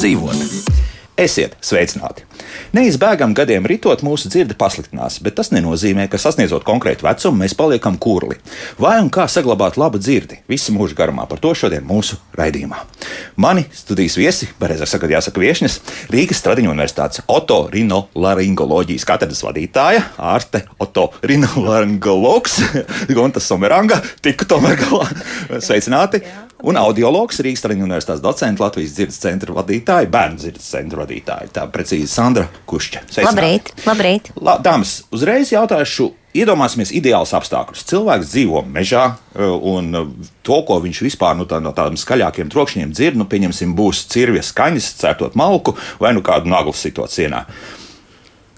[0.00, 0.78] dzīvot.
[1.20, 2.24] Esiet sveicināti!
[2.72, 7.98] Neizbēgam gadiem ritot, mūsu dzirde pasliktinās, bet tas nenozīmē, ka sasniedzot konkrētu vecumu, mēs paliekam
[8.00, 8.38] kurli.
[8.80, 12.80] Vai un kā saglabāt labu dzirdi visu mūžu garumā, par to šodien mūsu raidījumā.
[13.44, 15.76] Mani studijas viesi, pareizāk sakot, jāsaka viešņas,
[16.14, 22.62] Rīgas Stradiņu universitātes otorinolaringoloģijas katedras vadītāja, ārste otorinolaringologs
[23.12, 25.10] Gontas Someranga, tiku tomēr galā.
[25.60, 26.24] Sveicināti!
[26.66, 31.66] Un audiologs Rīgas Stradiņu universitātes docents Latvijas dzirdes centra vadītāja, bērnu dzirdes centra vadītāja, tā
[31.72, 33.04] precīzi Sandra Kušķa.
[33.24, 33.72] Labrīt!
[33.88, 34.32] labrīt.
[34.40, 36.12] La, dāmas, uzreiz jautāšu.
[36.30, 37.82] Iedomāsimies ideālus apstākļus.
[37.90, 40.02] Cilvēks dzīvo mežā, e, un e,
[40.46, 44.52] to, ko viņš vispār nu, tā, no tādiem skaļākiem trokšņiem dzird, nu, pieņemsim, būs cirvjas
[44.52, 47.42] skaņas, cērtot malku vai nu kādu naglu situāciju cienā.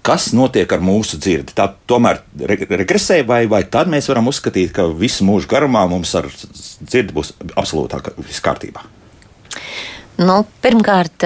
[0.03, 1.55] Kas notiek ar mūsu dzirdi?
[1.55, 6.27] Tā tomēr regresē, vai, vai tad mēs varam uzskatīt, ka visu mūžu garumā mums ar
[6.27, 8.83] dzirdi būs absolūtā viss kārtībā?
[10.19, 11.23] Nu, pirmkārt,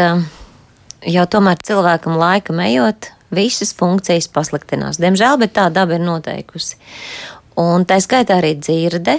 [1.08, 5.00] jau tomēr cilvēkam laikam ejot, visas funkcijas pasliktinās.
[5.02, 6.77] Diemžēl, bet tā daba ir noteikusi.
[7.56, 9.16] Un tā skaitā arī dzirde.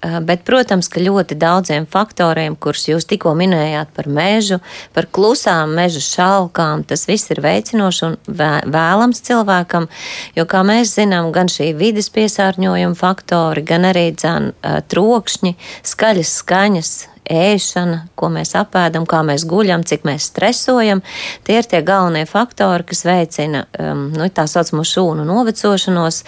[0.00, 4.56] Eh, bet, protams, ka ļoti daudziem faktoriem, kurus jūs tikko minējāt par mežu,
[4.96, 9.90] par klusām meža šalkām, tas viss ir veicinoši un vēlams cilvēkam,
[10.38, 15.52] jo, kā mēs zinām, gan šī vidas piesārņojuma faktori, gan arī dzan, eh, trokšņi,
[15.92, 16.94] skaļas skaņas,
[17.30, 21.02] ēšana, ko mēs apēdam, kā mēs guļam, cik mēs stresojam.
[21.46, 26.22] Tie ir tie galvenie faktori, kas veicina um, nu, tā saucamo šūnu novecošanos,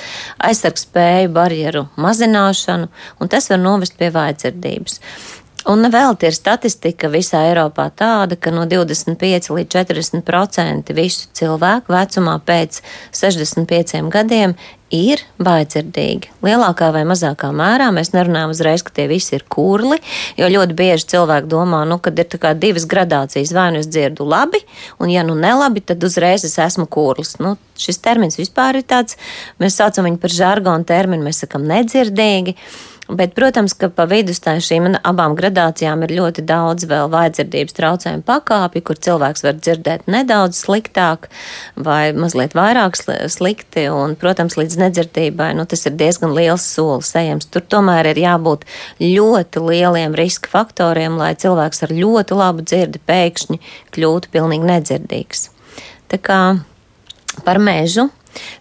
[0.48, 5.00] aizsargspēju barjeru mazināšanu, un tas var novest pie vājdzirdības.
[5.70, 11.95] Un vēl ir statistika visā Eiropā tāda, ka no 25 līdz 40 procenti visu cilvēku
[11.95, 12.80] vecumā pēc
[13.14, 14.56] 65 gadiem
[14.92, 16.33] ir vājdzirdīgi.
[16.45, 20.00] Lielākā vai mazākā mērā mēs nerunājam uzreiz, ka tie visi ir kurli,
[20.36, 22.29] jo ļoti bieži cilvēki domā, nu, kad ir
[22.61, 24.61] divas gradācijas, vai nu es dzirdu labi,
[24.98, 27.39] un ja nu nelabi, tad uzreiz es esmu kurls.
[27.39, 29.17] Nu, šis termins vispār ir tāds,
[29.62, 32.58] mēs saucam viņu par žargonu terminu, mēs sakam nedzirdīgi.
[33.12, 38.83] Bet, protams, ka pa vidu šīm abām gradācijām ir ļoti daudz vēl vājdzirdības traucējumu pakāpju,
[38.89, 41.28] kur cilvēks var dzirdēt nedaudz sliktāk
[41.77, 43.84] vai mazliet vairāk slikti.
[43.92, 47.50] Un, protams, līdz nedzirdībai nu, tas ir diezgan liels solis ejams.
[47.52, 48.64] Tur tomēr ir jābūt
[49.02, 53.61] ļoti lieliem riska faktoriem, lai cilvēks ar ļoti labu dzirdi pēkšņi
[53.92, 55.50] kļūtu pilnīgi nedzirdīgs.
[56.08, 56.40] Tā kā
[57.44, 58.08] par mežu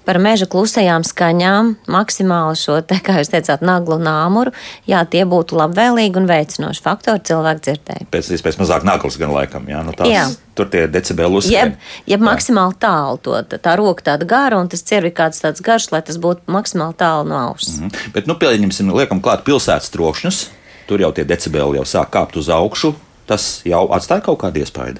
[0.05, 4.53] Par meža klusajām skaņām, maksimāli šo, te, kā jūs teicāt, naglu nāmuru,
[4.89, 8.07] jā, tie būtu labvēlīgi un veicinoši faktori cilvēku dzirdēji.
[8.13, 10.25] Pēc iespējas mazāk naglas gan laikam, jā, nu tās, jā.
[10.57, 11.43] tur tie decibeli.
[11.51, 11.75] Jeb,
[12.09, 16.01] jeb maksimāli tālu to, tā roka tāda gara un tas cirvi kāds tāds garš, lai
[16.05, 17.77] tas būtu maksimāli tālu no auss.
[17.77, 18.11] Mm -hmm.
[18.13, 20.47] Bet, nu, pieņemsim, liekam klāt pilsētas trokšņus,
[20.87, 22.95] tur jau tie decibeli jau sāk kāpt uz augšu,
[23.25, 24.99] tas jau atstāja kaut kādu iespaidu.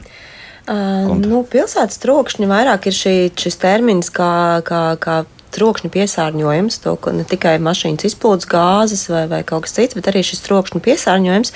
[0.70, 5.16] Uh, nu, pilsētas trokšņi vairāk ir šī, šis termins, kā, kā, kā
[5.56, 10.24] trokšņa piesārņojums, to ne tikai mašīnas izplūdes gāzes vai, vai kaut kas cits, bet arī
[10.26, 11.54] šis trokšņa piesārņojums.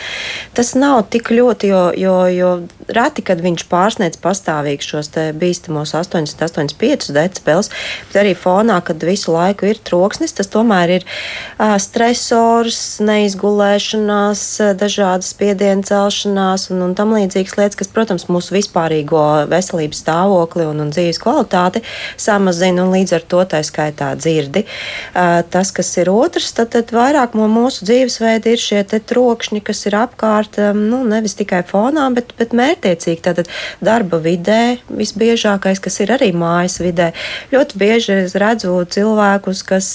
[0.57, 2.51] Tas nav tik ļoti, jo, jo, jo
[2.91, 7.71] reti, kad viņš pārsniedz pastāvīgi šos bīstamos 88,5 decibels,
[8.09, 14.45] bet arī fonā, kad visu laiku ir troksnis, tas tomēr ir uh, stresors, neizgulēšanās,
[14.79, 20.83] dažādas spiedienu celšanās un, un tam līdzīgas lietas, kas, protams, mūsu vispārīgo veselības stāvokli un,
[20.85, 21.83] un dzīves kvalitāti
[22.21, 24.65] samazina un līdz ar to tā skaitā skaitā dzirdi.
[25.13, 29.95] Tas, kas ir otrs, tad, tad vairāk no mūsu dzīvesveida ir šie trokšņi, kas ir
[29.99, 33.21] apkārt, nu, nevis tikai fonā, bet, bet mērķiecīgi.
[33.25, 33.51] Tātad
[33.81, 37.13] darba vidē visbiežākais, kas ir arī mājas vidē.
[37.53, 39.91] Ļoti bieži es redzu cilvēkus, kas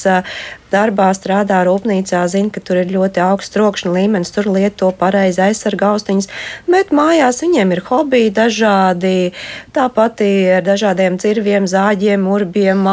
[0.71, 5.93] darbā strādā rūpnīcā, zina, ka tur ir ļoti augsts trokšņa līmenis, tur lieto pareizi aizsarga
[5.95, 6.31] austiņas,
[6.71, 9.33] bet mājās viņiem ir hobiji dažādi,
[9.75, 10.23] tāpat
[10.59, 12.87] ar dažādiem cirviem, zāģiem, urbiem.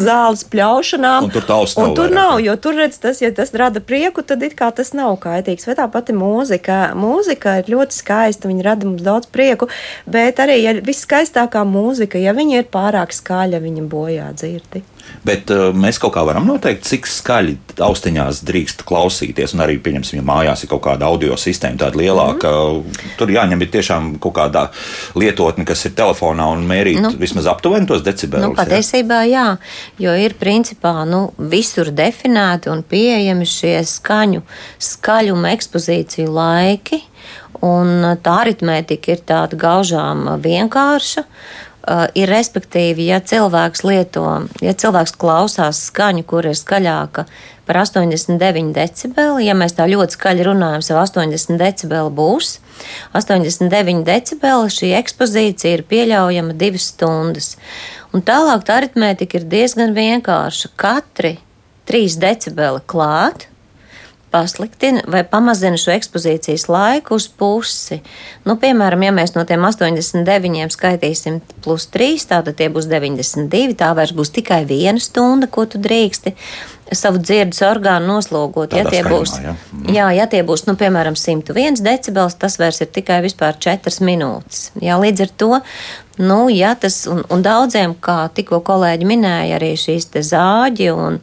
[0.00, 1.28] Zāles pļaušanām.
[1.28, 1.66] Un tur nav.
[1.84, 4.94] Un tur nav, jo tur redz tas, ja tas rada prieku, tad it kā tas
[4.96, 5.68] nav kaitīgs.
[5.68, 6.80] Vai tā pati mūzika.
[6.98, 9.68] Mūzika ir ļoti skaista, viņa rada mums daudz prieku,
[10.06, 14.84] bet arī, ja viss skaistākā mūzika, ja viņa ir pārāk skaļa, viņa bojā dzirdi.
[15.24, 17.54] Bet uh, mēs kaut kā varam noteikt, cik skaļi
[17.84, 19.54] austiņās drīkst klausīties.
[19.56, 23.14] Un arī, pieņemsim, ja mājās ir kaut kāda audio sistēma, tāda lielāka, mm.
[23.18, 24.66] tur jāņem ir tiešām kaut kāda
[25.18, 28.50] lietotne, kas ir telefonā un mērīt nu, vismaz aptuveni tos decibelus.
[28.50, 29.46] Nu, patiesībā jā,
[30.00, 34.44] jo ir principā nu, visur definēti un pieejami šie skaņu,
[34.92, 37.02] skaļuma ekspozīciju laiki.
[37.64, 41.22] Un tā aritmētika ir tāda gaužām vienkārša.
[41.24, 44.24] uh, ir respektīvi, ja cilvēks lieto,
[44.64, 47.26] ja cilvēks klausās skaņu, kur ir skaļāka
[47.64, 52.58] par 89 decibeli, ja mēs tā ļoti skaļi runājam, sev 80 decibeli būs.
[53.16, 57.54] 89 decibeli šī ekspozīcija ir pieļaujama divas stundas.
[58.14, 60.70] Un tālāk tā aritmētika ir diezgan vienkārša.
[60.78, 61.34] Katri
[61.90, 63.48] 3 decibeli klāt,
[64.34, 68.00] pasliktina vai pamazina šo ekspozīcijas laiku uz pusi.
[68.46, 73.92] Nu, piemēram, ja mēs no tiem 89 skaitīsim plus 3, tātad tie būs 92, tā
[73.98, 76.34] vairs būs tikai viena stunda, ko tu drīksti
[76.94, 78.72] savu dzirdes orgānu noslogot.
[78.74, 79.54] Tādā ja tie skaņumā, būs, ja?
[79.54, 79.94] Mhm.
[79.94, 84.68] jā, ja tie būs, nu, piemēram, 101 decibels, tas vairs ir tikai vispār 4 minūtes.
[84.82, 85.52] Jā, līdz ar to,
[86.18, 91.20] nu, ja tas, un, un daudziem, kā tikko kolēģi minēja, arī šīs zāģi un,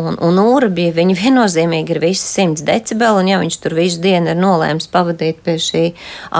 [0.00, 4.32] un, un urbi, viņi viennozīmīgi ir visi 100 decibeli, un ja viņš tur visu dienu
[4.32, 5.84] ir nolēms pavadīt pie šī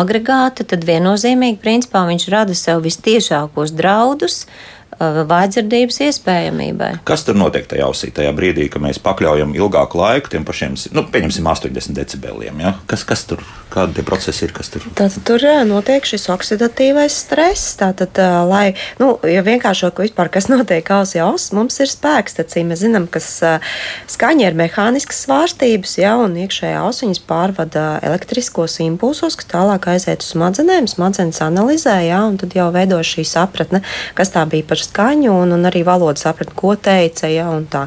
[0.02, 6.90] agregāta, tad viennozīmīgi, principā, viņš rada sev vistiešākos draudus uh, vājdzirdības iespējamībai.
[7.08, 11.06] Kas tur notiek tajā ausī, tajā brīdī, kad mēs pakļaujam ilgāku laiku tiem pašiem, nu,
[11.08, 12.60] pieņemsim, 80 decibeliem?
[12.60, 12.74] Ja?
[12.90, 13.40] Kas, kas tur,
[13.72, 14.84] kādi tie procesi ir, kas tur?
[14.98, 17.72] Tātad tur ā, notiek šis oksidatīvais stress.
[17.80, 18.64] Tātad, ā, lai,
[19.00, 22.36] nu, ja vienkāršāk vispār, kas notiek ausī, auss, mums ir spēks.
[22.36, 29.38] Tad mēs zinām, ka skaņa ir mehāniskas svārstības, ja, un iekšējā ausiņas pārvada elektriskos impulsos,
[29.40, 33.82] kas tālāk aiziet uz smadzenēm, smadzenes analizē, ja, un tad jau veido šī sapratne,
[34.18, 37.86] kas tā bija par skaņu, un, un arī valodas sapratne, ko teica, ja, un tā.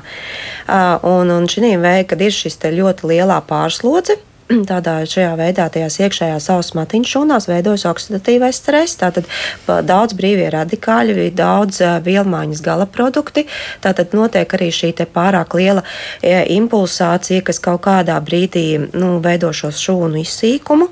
[1.05, 4.17] Un, un šī veidā, kad ir šis ļoti lielā pārslodze,
[4.69, 8.97] tādā šajā veidā, tajās iekšējās auss matiņu šūnās veidojas oksidatīvais stress.
[8.99, 9.27] Tātad
[9.87, 13.45] daudz brīvie radikāļi, daudz vielmaiņas gala produkti.
[13.83, 15.83] Tātad notiek arī šī pārāk liela
[16.23, 20.91] impulsācija, kas kaut kādā brīdī nu, veido šo šūnu izsīkumu.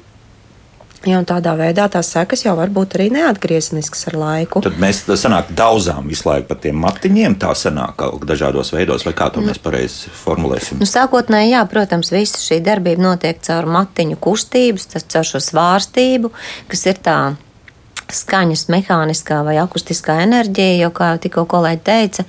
[1.02, 4.62] Ja, un tādā veidā tās sekas jau var būt arī neatgriezniskas ar laiku.
[4.62, 9.32] Tad mēs sanāk, daudzām visu laiku par tiem matiņiem, tā sanāk dažādos veidos, vai kā
[9.34, 10.78] to mēs pareizi formulēsim.
[10.82, 16.30] Nu, sākotnēji, jā, protams, visa šī darbība notiek caur matiņu kustības, tas caur šo svārstību,
[16.70, 17.18] kas ir tā
[18.16, 22.26] skaņas mehāniskā vai akustiskā enerģija, jo, kā jau tikko kolēģi teica,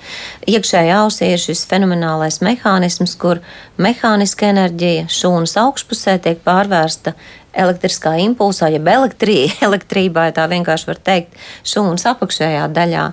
[0.49, 3.43] iekšējā ausī ir šis fenomenālais mehānisms, kur
[3.82, 7.17] mehāniska enerģija šūnas augšpusē tiek pārvērsta
[7.52, 11.37] elektriskā impulsā, jeb elektrī, elektrībā, ja tā vienkārši var teikt,
[11.69, 13.11] šūnas apakšējā daļā.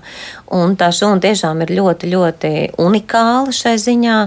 [0.59, 4.23] Un tā šūna tiešām ir ļoti, ļoti unikāla šai ziņā.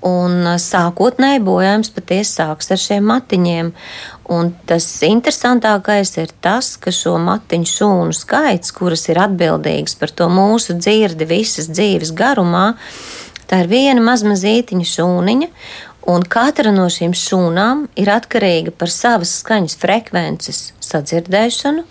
[0.00, 3.66] Un sākotnēji bojājums patiesi sāks ar šiem matiņiem.
[4.30, 10.28] Un tas interesantākais ir tas, ka šo matiņu šūnu skaits, kuras ir atbildīgas par to
[10.30, 12.76] mūsu dzirdi visas dzīves garumā,
[13.50, 15.48] tā ir viena mazmazītiņa šūniņa.
[16.10, 21.82] Un katra no šīm šūnām ir atkarīga par savas skaņas frekvences sadzirdēšanu.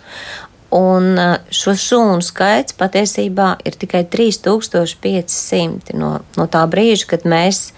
[0.80, 1.18] Un
[1.52, 7.72] šo šūnu skaits patiesībā ir tikai 3500 no, no tā brīža, kad mēs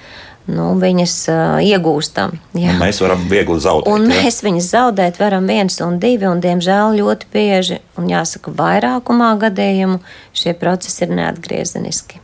[0.50, 2.35] nu, viņas uh, iegūstam.
[2.59, 2.75] Jā.
[2.81, 3.91] Mēs varam viegli zaudēt.
[3.93, 4.23] Un ja?
[4.23, 10.00] mēs viņus zaudēt varam viens un divi, un diemžēl ļoti bieži, un jāsaka, vairākumā gadījumu
[10.37, 12.21] šie procesi ir neatgriezeniski.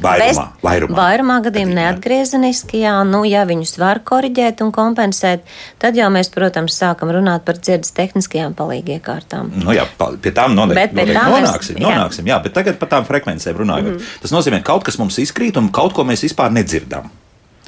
[0.00, 0.96] Vairumā, vairumā.
[0.96, 5.46] vairumā gadījumā neatgriezeniski, jā, nu, ja viņus var koriģēt un kompensēt,
[5.80, 9.52] tad jau mēs, protams, sākam runāt par dzirdes tehniskajām palīgiekārtām.
[9.62, 11.78] Nu, jā, pie tām noteikti, noteikti mēs- nonāksim.
[11.80, 11.86] jā.
[11.86, 13.96] nonāksim jā, bet tagad par tām frekvencēm runājot.
[13.96, 14.12] Mm.
[14.22, 17.10] Tas nozīmē, ka kaut kas mums izkrīt un kaut ko mēs vispār nedzirdam.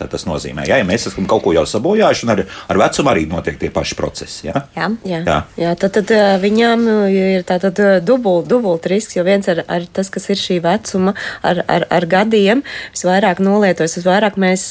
[0.02, 2.40] Tā tas nozīmē, jā, ja mēs esam kaut ko jau sabojājuši, un ar,
[2.72, 4.48] ar vecumu arī notiek tie paši procesi.
[4.48, 4.64] Jā?
[4.74, 4.88] Jā.
[5.06, 5.36] Jā, Jā.
[5.60, 9.86] jā tad, tad ā, viņām ā, ir tātad dubult, dubult risks, jo viens ir ar
[9.94, 11.14] tas, kas ir šī vecuma,
[11.46, 12.64] ar, ar, ar gadiem,
[12.96, 14.64] visvairāk nolietojas, visvairāk mēs,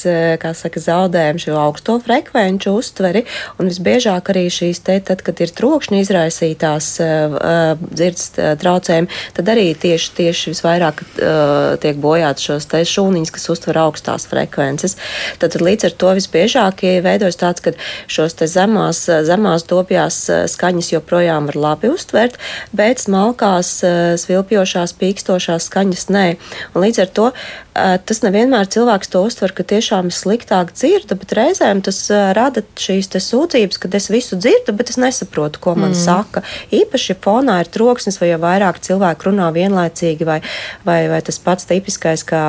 [0.58, 3.24] saka, zaudējam šo augsto frekvenču uztveri,
[3.56, 8.28] un visbiežāk arī šīs te, tad, kad ir trokšņi izraisītās dzirdes
[8.60, 11.04] traucējumi, tad arī tieši, tieši visvairāk
[11.80, 14.98] tiek bojāts šos te šūniņus, kas uztver augstās frekvences.
[15.42, 17.74] Tad līdz ar to visbiežāk veidojas tāds, ka
[18.10, 22.38] šos zemās, zemās dobjās eh, skaņas joprojām var labi uztvert,
[22.76, 26.26] bet smalkās, eh, svilpjošās, pīkstošās skaņas nē.
[26.74, 27.30] Un līdz ar to
[27.72, 32.04] tas nevienmēr cilvēks to uztver, ka tiešām ir sliktāk dzirdu, bet reizēm tas
[32.36, 36.00] rada šīs sūdzības, ka es visu dzirdu, bet es nesaprotu, ko man mm.
[36.02, 36.42] saka.
[36.74, 40.38] Īpaši fonā ir troksnis, vai jau vairāk cilvēku runā vienlaicīgi, vai,
[40.84, 42.42] vai, vai tas pats tipiskais, ka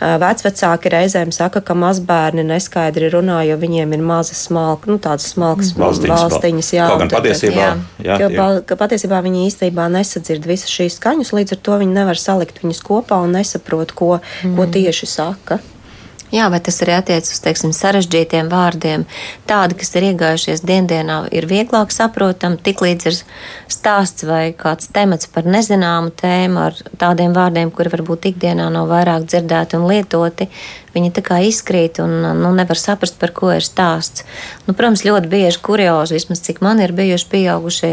[0.00, 5.74] vecvecāki reizēm saka, ka mazbērni neskaidri runā, jo viņiem ir mazas smalkas, nu tādas smalkas
[5.78, 6.72] Valstiņas, valstiņas.
[6.74, 7.66] Jā, Kaut gan patiesībā,
[8.02, 8.18] jā.
[8.20, 12.20] jā, ka, ka patiesībā viņi īstenībā nesadzird visas šīs skaņas, līdz ar to viņi nevar
[12.20, 14.56] salikt viņus kopā un nesaprot, ko, mm.
[14.56, 15.60] ko tieši saka.
[16.34, 19.04] Jā, vai tas arī attiecas uz, teiksim, sarežģītiem vārdiem.
[19.46, 23.18] Tādi, kas ir iegājušies diendienā, ir vieglāk saprotami, tik līdz ir
[23.70, 29.28] stāsts vai kāds temats par nezināmu tēmu ar tādiem vārdiem, kuri varbūt ikdienā nav vairāk
[29.28, 30.48] dzirdēti un lietoti.
[30.94, 34.22] Viņi tā kā izkrīt un nu, nevar saprast, par ko ir stāsts.
[34.68, 37.92] Nu, protams, ļoti bieži kuriozi, vismaz cik man ir bijuši pieaugušie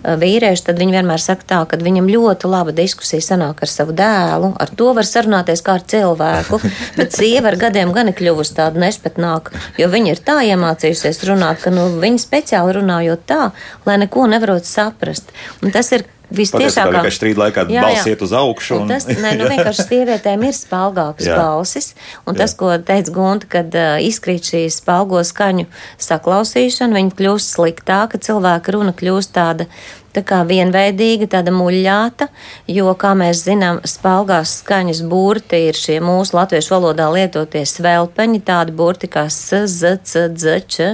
[0.00, 4.52] vīrieši, tad viņi vienmēr saka tā, ka viņam ļoti laba diskusija sanāk ar savu dēlu,
[4.60, 6.60] ar to var sarunāties kā ar cilvēku,
[6.98, 11.60] bet sieva ar gadiem gan ir kļuvusi tāda nespatnāka, jo viņa ir tā iemācījusies runāt,
[11.64, 13.42] ka nu, viņa speciāli runājot tā,
[13.86, 15.34] lai neko nevarot saprast.
[15.60, 18.76] Un tas ir Vistiešāk, kā strīd laikā jā, balss iet uz augšu.
[18.78, 18.84] Un...
[18.86, 21.92] Un tas, ne, nu vienkārši sievietēm ir spalgākas balsis,
[22.24, 22.42] un jā.
[22.42, 25.66] tas, ko teica Gunta, kad uh, izkrīt šī spalgo skaņu
[26.00, 29.66] saklausīšana, viņa kļūst sliktāka, cilvēka runa kļūst tāda
[30.14, 32.28] tā kā vienveidīga, tāda muļāta,
[32.70, 38.74] jo, kā mēs zinām, spalgās skaņas burti ir šie mūsu latviešu valodā lietotie svelpeņi, tādi
[38.76, 40.90] burti kā s, z, c, d, č,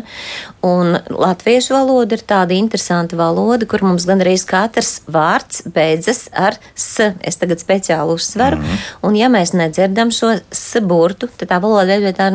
[0.66, 6.58] un latviešu valoda ir tāda interesanta valoda, kur mums gan arī katrs vārds beidzas ar
[6.74, 7.08] s.
[7.26, 9.08] Es tagad speciāli uzsveru, mm -hmm.
[9.08, 12.30] un ja mēs nedzirdam šo s burtu, tad tā valoda ir tā,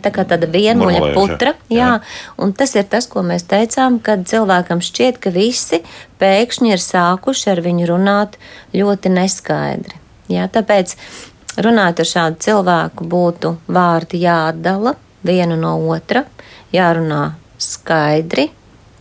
[0.00, 2.00] tā kā tāda vienmuļa putra, jā, jā,
[2.38, 5.82] un tas ir tas, ko mēs teicām, kad cilvēkam šķiet, ka visi
[6.22, 8.38] pēkšņi ir sākuši ar viņu runāt
[8.74, 10.00] ļoti neskaidri.
[10.32, 10.96] Jā, tāpēc
[11.64, 14.94] runāt ar šādu cilvēku būtu vārdi jāatdala
[15.24, 16.24] vienu no otra,
[16.74, 18.48] jārunā skaidri,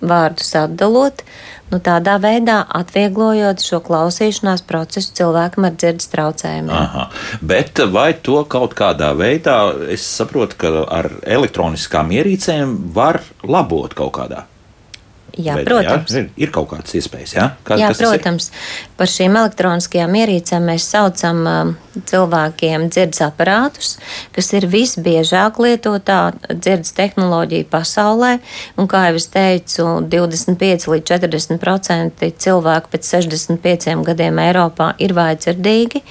[0.04, 1.24] vārdus atdalot,
[1.72, 6.76] nu tādā veidā atvieglojot šo klausīšanās procesu cilvēkam ar dzirdes traucējumiem.
[6.76, 7.08] Aha.
[7.42, 9.58] Bet vai to kaut kādā veidā,
[9.92, 14.46] es saprotu, ka ar elektroniskām ierīcēm var labot kaut kādā?
[15.34, 16.14] Jā, Bet, protams.
[16.14, 17.32] Jā, ir, ir kaut kādas iespējas.
[17.34, 18.52] Jā, Kā, jā protams.
[19.04, 21.72] Par šīm elektroniskajām ierīcēm mēs saucam uh,
[22.08, 23.98] cilvēkiem dzirdes aparātus,
[24.32, 28.38] kas ir visbiežāk lietotā dzirdes tehnoloģija pasaulē.
[28.80, 36.04] Un, kā jau es teicu, 25 līdz 40% cilvēku pēc 65 gadiem Eiropā ir vājdzirdīgi,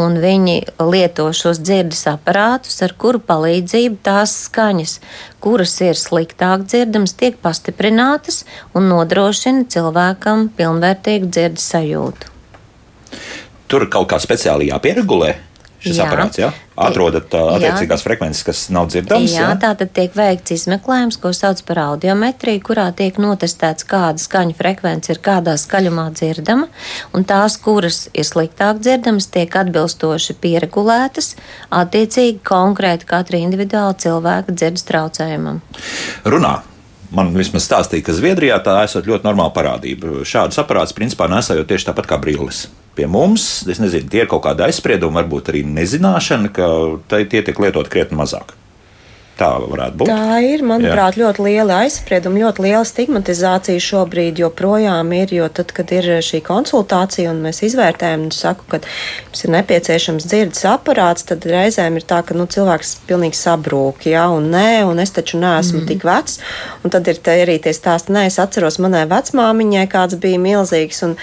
[0.00, 4.96] un viņi lieto šos dzirdes aparātus, ar kuru palīdzību tās skaņas,
[5.44, 12.29] kuras ir sliktāk dzirdamas, tiek pastiprinātas un nodrošina cilvēkam pilnvērtīgu dzirdes sajūtu.
[13.70, 15.36] Tur kaut kā speciāli jāpieregulē
[15.80, 16.06] šis jā.
[16.06, 16.40] aparāts.
[16.40, 16.50] Ja?
[16.80, 18.06] Atrodat uh, attiecīgās jā.
[18.06, 19.32] frekvences, kas nav dzirdamas.
[19.32, 24.20] Jā, jā, tā tad tiek veikts izmeklējums, ko sauc par audiometriju, kurā tiek notestēts, kāda
[24.20, 26.70] skaņu frekvence ir kādā skaļumā dzirdama,
[27.16, 31.34] un tās, kuras ir sliktāk dzirdamas, tiek atbilstoši pieregulētas
[31.82, 35.62] attiecīgi konkrēti katra individuāla cilvēka dzirdes traucējumam.
[36.28, 36.58] Runā
[37.16, 40.20] man vismaz stāstīja, ka Zviedrijā tā esot ļoti normāla parādība.
[40.28, 42.68] Šādus aparātus principā nesējot tieši tāpat kā brilles
[43.00, 43.50] pie mums.
[43.70, 46.72] Es nezinu, tie ir kaut kāda aizsprieduma, varbūt arī nezināšana, ka
[47.08, 48.56] tie tiek lietot krietni mazāk.
[49.40, 50.10] Tā varētu būt.
[50.10, 51.22] Tā ir, manuprāt, Jā.
[51.22, 57.30] ļoti liela aizsprieduma, ļoti liela stigmatizācija šobrīd joprojām ir, jo tad, kad ir šī konsultācija
[57.32, 62.20] un mēs izvērtējam un saku, ka mums ir nepieciešams dzirdes aparāts, tad reizēm ir tā,
[62.26, 65.88] ka nu, cilvēks pilnīgi sabrūk, jā, un nē, un es taču neesmu mm.
[65.88, 66.36] tik vecs,
[66.84, 71.16] un tad ir arī tie stāsti, nē, es atceros manai vecmāmiņai, kāds bija milzīgs, un,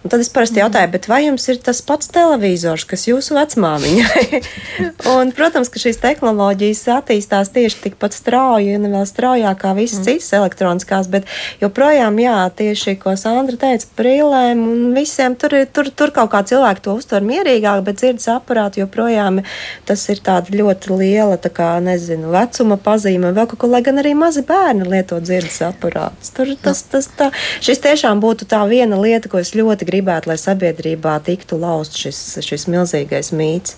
[0.00, 4.38] Un tad es parasti jautāju, vai jums ir tas pats televizors, kas jūsu vecmāmiņai?
[5.12, 10.06] un, protams, ka šīs tehnoloģijas attīstās tieši tikpat strauji, un vēl straujāk kā visas mm.
[10.08, 11.28] citas elektroniskās, bet
[11.60, 16.40] joprojām, jā, tieši, ko Sandra teica, brīlēm un visiem tur, ir, tur, tur kaut kā
[16.48, 19.42] cilvēki to uztver mierīgāk, bet dzirdes aparāti joprojām
[19.84, 24.00] tas ir tāda ļoti liela, tā kā, nezinu, vecuma pazīme, vēl kaut ko, lai gan
[24.00, 26.32] arī mazi bērni lieto dzirdes aparātus.
[26.32, 27.28] Tur tas, tas, tā,
[27.60, 32.22] šis tiešām būtu tā viena lieta, ko es ļoti gribētu, lai sabiedrībā tiktu laust šis,
[32.46, 33.76] šis milzīgais mīts?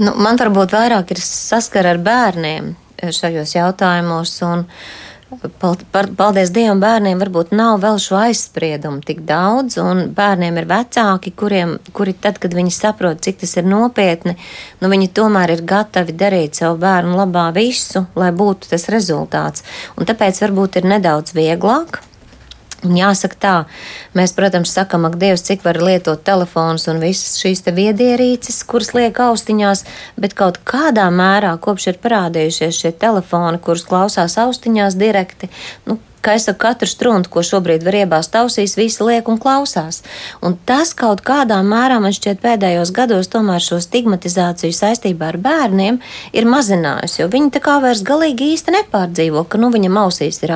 [0.00, 4.36] Nu, man varbūt vairāk ir saskara ar bērniem šajos jautājumos.
[4.46, 4.66] Un,
[5.32, 11.78] Paldies Dievam, bērniem varbūt nav vēl šo aizspriedumu tik daudz, un bērniem ir vecāki, kuriem,
[11.96, 14.36] kuri tad, kad viņi saprot, cik tas ir nopietni,
[14.84, 19.64] nu viņi tomēr ir gatavi darīt savu bērnu labā visu, lai būtu tas rezultāts.
[19.96, 22.02] Un tāpēc varbūt ir nedaudz vieglāk
[22.82, 23.54] Un jāsaka tā,
[24.18, 28.90] mēs, protams, sakam, ak, Dievs, cik var lietot telefonus un visas šīs te viedierīces, kuras
[28.96, 29.84] liek austiņās,
[30.18, 35.50] bet kaut kādā mērā, kopš ir parādījušies šie telefoni, kurus klausās austiņās direkti,
[35.86, 40.02] nu, kā es katru struntu, ko šobrīd var iebāzt ausīs, visi liek un klausās.
[40.44, 45.98] Un tas kaut kādā mērā man šķiet pēdējos gados tomēr šo stigmatizāciju saistībā ar bērniem
[46.32, 50.54] ir mazinājusi, jo viņi tā kā vairs galīgi īsti nepārdzīvo, ka nu viņam ausīs ir,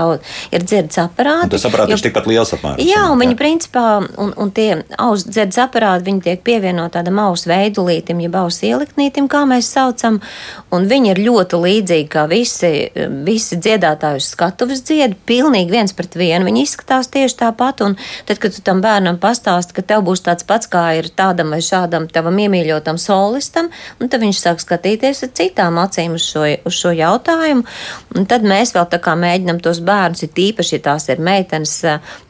[0.55, 1.51] ir dzirdes aparāti.
[1.51, 2.85] Un tas aparāts ir tikpat liels apmērs.
[2.87, 3.87] Jā, un viņi principā,
[4.23, 4.71] un, un tie
[5.03, 10.21] aus dzirdes aparāti, viņi tiek pievienot tādam ausu veidulītim, jeb ausu ieliktnītim, kā mēs saucam,
[10.75, 12.73] un viņi ir ļoti līdzīgi kā visi,
[13.27, 16.47] visi dziedātāji uz skatuves dzied, pilnīgi viens pret vienu.
[16.47, 17.97] Viņi izskatās tieši tāpat, un
[18.29, 21.63] tad, kad tu tam bērnam pastāsti, ka tev būs tāds pats, kā ir tādam vai
[21.65, 23.71] šādam tavam iemīļotam solistam,
[24.03, 27.65] tad viņš sāk skatīties ar citām acīm uz šo, uz šo jautājumu,
[28.17, 31.79] un tad mēs vēl tā kā mēģinam tos bērnus, ir tīpaši, ja tās ir meitenes,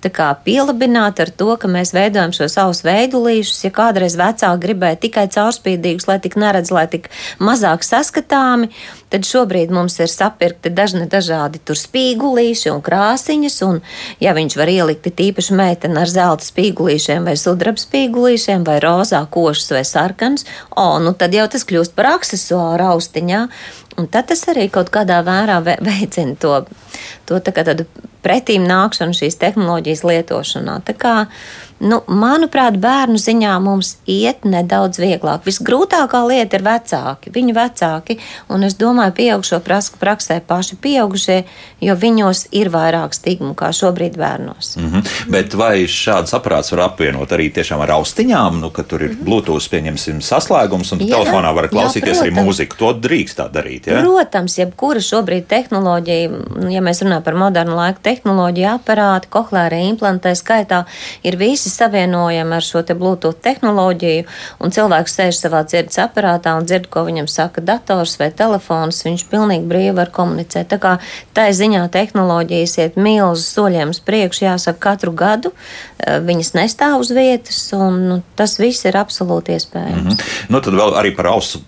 [0.05, 5.03] tā kā pielabināt ar to, ka mēs veidojam šo savus veidulīšus, ja kādreiz vecāki gribēja
[5.07, 7.11] tikai caurspīdīgus, lai tik neredz, lai tik
[7.43, 8.71] mazāk saskatāmi,
[9.17, 13.81] tad šobrīd mums ir sapirkti dažni dažādi tur spīgulīši un krāsiņas, un
[14.21, 19.73] ja viņš var ielikt tīpaši meiteni ar zelta spīgulīšiem vai sudraba spīgulīšiem vai rozā košus
[19.73, 20.45] vai sarkans,
[20.77, 23.47] o, nu tad jau tas kļūst par aksesuāru austiņā,
[23.97, 26.61] un tad tas arī kaut kādā vērā veicina to,
[27.25, 27.89] to tā kā tādu
[28.27, 30.81] pretīm nākšanu šīs tehnoloģijas lietošanā.
[30.85, 31.15] Tā kā,
[31.81, 35.45] nu, manuprāt, bērnu ziņā mums iet nedaudz vieglāk.
[35.47, 38.19] Visgrūtākā lieta ir vecāki, viņu vecāki,
[38.53, 39.61] un es domāju, pieaugšo
[40.01, 41.39] praksē paši pieaugušie,
[41.85, 44.77] jo viņos ir vairāk stigmu kā šobrīd bērnos.
[44.77, 45.31] Mm -hmm.
[45.31, 49.17] Bet vai šāds aparāts var apvienot arī tiešām ar austiņām, nu, ka tur ir mm
[49.17, 49.25] -hmm.
[49.25, 52.39] Bluetooth, pieņemsim, saslēgums, un jā, telefonā var klausīties jā, protams.
[52.39, 52.77] arī mūziku?
[52.79, 54.03] To drīkst tā darīt, ja?
[54.03, 56.31] Protams, jebkura šobrīd tehnoloģija,
[56.71, 60.85] ja mēs runājam par modernu laiku tehnoloģiju, tehnoloģija aparāti, kohlēra implantē skaitā
[61.27, 64.27] ir visi savienojami ar šo te Bluetooth tehnoloģiju,
[64.61, 69.27] un cilvēks sēž savā dzirdes aparātā un dzird, ko viņam saka dators vai telefons, viņš
[69.31, 70.69] pilnīgi brīvi var komunicēt.
[70.73, 70.97] Tā kā
[71.37, 77.13] tā ziņā tehnoloģijas iet milzu soļiem uz priekšu, jāsaka, katru gadu eh, viņas nestāv uz
[77.17, 80.03] vietas, un nu, tas viss ir absolūti iespējams.
[80.03, 80.39] Mm -hmm.
[80.49, 81.63] Nu, tad vēl arī par ausu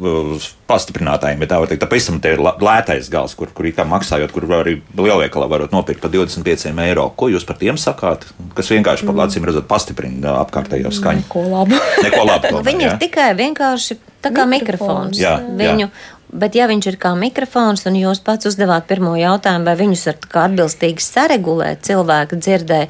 [0.68, 1.82] pastiprinātājiem, ja tā var teikt.
[1.82, 6.02] Tā pavisam te ir lētais gals, kur, kur kā maksājot, kur arī lielveikalā varat nopirkt
[6.04, 7.08] par 25 eiro.
[7.16, 8.28] Ko jūs par tiem sakāt?
[8.58, 11.24] Kas vienkārši par acīm redzot pastiprina apkārtējo skaņu.
[11.24, 11.80] Neko labu.
[12.04, 15.16] Neko labu tomēr, Viņi ir tikai vienkārši tā kā mikrofons.
[15.16, 15.20] mikrofons.
[15.22, 16.17] Jā, Viņu, jā.
[16.28, 20.18] Bet, ja viņš ir kā mikrofons, un jūs pats uzdevāt pirmo jautājumu, vai viņus var
[20.44, 22.80] atbilstīgi saregulēt cilvēka dzirdē,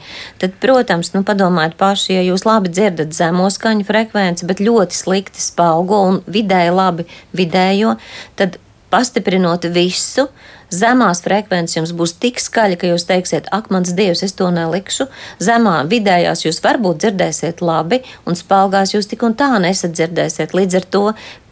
[0.42, 5.42] tad, protams, nu, padomājiet paši, ja jūs labi dzirdat zemo skaņu frekvenci, bet ļoti slikti
[5.44, 7.06] spaugo un vidēji labi
[7.38, 7.94] vidējo,
[8.40, 8.58] tad
[8.90, 10.26] pastiprinot visu,
[10.74, 15.08] zemās frekvences jums būs tik skaļa, ka jūs teiksiet, ak, mans dievs, es to nelikšu.
[15.42, 20.56] Zemā vidējās jūs varbūt dzirdēsiet labi, un spēlgās jūs tik un tā nesadzirdēsiet.
[20.56, 21.04] Līdz ar to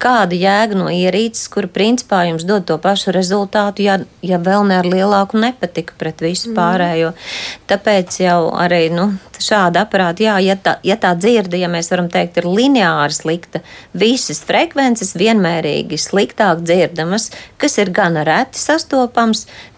[0.02, 4.80] kāda jēga no ierīces, kura principā jums dod to pašu rezultātu, ja, ja vēl ne
[4.82, 6.56] ar lielāku nepatiku pret visu mm.
[6.58, 7.12] pārējo.
[7.70, 9.08] Tāpēc jau arī nu,
[9.42, 13.62] šāda aparāta, jā, ja tā, ja tā dzirde, ja mēs varam teikt, ir lineāri slikta,
[13.96, 19.05] visas frekvences vienmērīgi sliktāk dzirdamas, kas ir gan reti sastopams,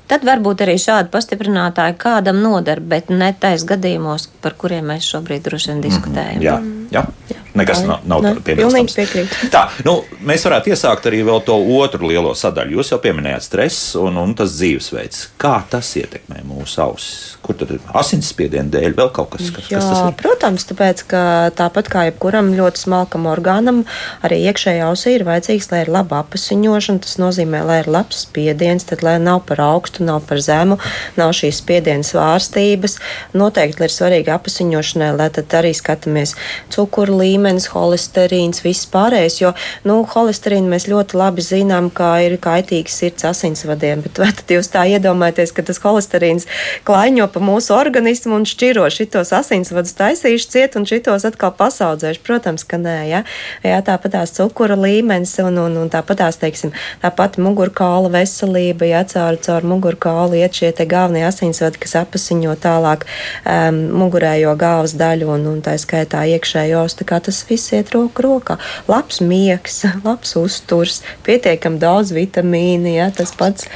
[0.09, 5.45] tad varbūt arī šādi pastiprinātāji kādam nodara, bet ne tais gadījumos, par kuriem mēs šobrīd
[5.45, 6.41] droši vien diskutējam.
[6.41, 6.75] Mm -hmm.
[6.75, 7.05] Jā, jā.
[7.31, 7.43] jā.
[7.59, 8.95] Nekas nav, nav piebilstams.
[9.55, 12.77] Tā, nu, mēs varētu iesākt arī to otru lielo sadaļu.
[12.79, 15.25] Jūs jau pieminējāt stresu un, un tas dzīvesveids.
[15.41, 17.39] Kā tas ietekmē mūsu ausis?
[17.43, 20.05] Kur tad ir asinsspiediena dēļ vēl kaut kas, kas, Jā, kas?
[20.21, 21.23] Protams, tāpēc, ka
[21.59, 23.83] tāpat kā jebkuram ļoti smalkam orgānam,
[24.27, 27.03] arī iekšējā ausī ir vajadzīgs, lai ir laba apasiņošana.
[27.07, 30.79] Tas nozīmē, lai ir labs spiediens, tad lai nav par augstu, nav par zemu,
[31.19, 32.99] nav šīs spiediena svārstības.
[33.39, 36.37] Noteikti ir svarīgi apasiņošanai, lai tad arī skatāmies
[36.79, 39.39] cukuru līmeni līmenis, holesterīns, viss pārējais.
[39.41, 39.53] Jo
[39.87, 44.03] nu, holesterīnu mēs ļoti labi zinām, ka ir kaitīgs sirds asinsvadiem.
[44.05, 46.49] Bet vai tad jūs tā iedomājaties, ka tas holesterīns
[46.89, 52.23] klaiņo pa mūsu organismu un šķiro šitos asinsvadus taisīšu ciet un šitos atkal pasaudzēšu?
[52.27, 52.99] Protams, ka nē.
[53.09, 53.23] Ja?
[53.65, 59.05] Jā, tāpat tās cukura līmenis un, un, un tāpat tās, teiksim, tāpat mugurkaula veselība, ja
[59.09, 63.07] caur, caur mugurkaulu iet šie te galvenie asinsvadi, kas apasiņo tālāk
[63.45, 66.68] um, mugurējo galvas daļu un, un tā skaitā iekšējos.
[67.09, 68.59] Kā tas viss iet roku rokā.
[68.91, 73.69] Labs miegs, labs uzturs, pietiekami daudz vitamīnu, ja, tas pats.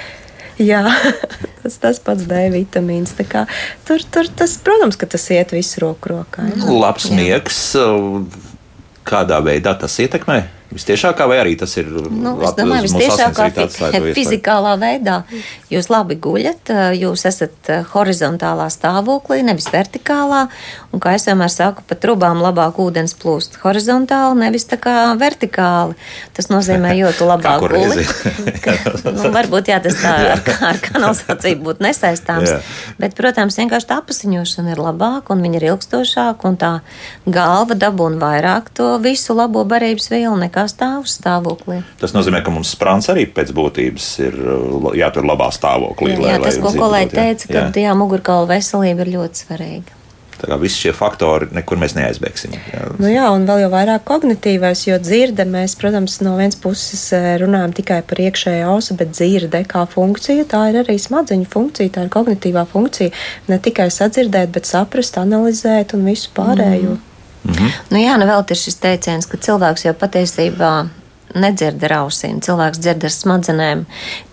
[0.61, 0.85] Jā,
[1.63, 3.15] tas, tas pats D vitamīns.
[3.89, 6.49] Tur, tur tas, protams, ka tas iet visu roku rokā.
[6.53, 6.67] Jā.
[6.71, 7.19] Labs jā.
[7.19, 7.63] miegs,
[9.09, 10.43] kādā veidā tas ietekmē?
[10.73, 15.23] Visciešākā vai arī tas ir nu, es domāju, visciešākā fi fizikālā veidā.
[15.73, 20.47] Jūs labi guļat, jūs esat horizontālā stāvoklī, nevis vertikālā.
[20.93, 25.97] Un, kā es vienmēr saku, pa trubām labāk ūdens plūst horizontāli, nevis tā kā vertikāli.
[26.37, 28.07] Tas nozīmē, jo tu labāk guli.
[29.19, 32.53] nu, varbūt jā, tas tā ar, ar kanalizāciju būtu nesaistāms.
[32.53, 32.61] Jā.
[33.01, 36.73] Bet, protams, vienkārši tā apziņošana ir labāka un viņa ir ilgstošāka un tā
[37.25, 41.81] galva dabūna vairāk to visu labo barības vielu nekā kā stāv stāvoklī.
[42.01, 46.15] Tas nozīmē, ka mums sprāns arī pēc būtības ir uh, jātur labā stāvoklī.
[46.15, 47.89] Jā, jā lai, tas, lai ko kolēģi teica, ka jā.
[47.89, 49.99] jā, mugurkaula veselība ir ļoti svarīga.
[50.43, 52.57] Tā kā visi šie faktori nekur mēs neaizbēgsim.
[52.73, 52.87] Jā.
[52.99, 57.29] Nu jā, un vēl jau vairāk kognitīvais, jo dzirde mēs, protams, no vienas puses eh,
[57.39, 62.09] runājam tikai par iekšējo ausu, bet dzirde kā funkcija, tā ir arī smadzeņu funkcija, tā
[62.09, 63.15] ir kognitīvā funkcija.
[63.53, 66.99] Ne tikai sadzirdēt, bet saprast, analizēt un visu pārējo.
[66.99, 67.12] Mm.
[67.45, 67.71] -hmm.
[67.91, 70.73] nu, jā, nu vēl ir šis teiciens, ka cilvēks jau patiesībā
[71.39, 73.85] nedzird ar ausīm, cilvēks dzird ar smadzenēm,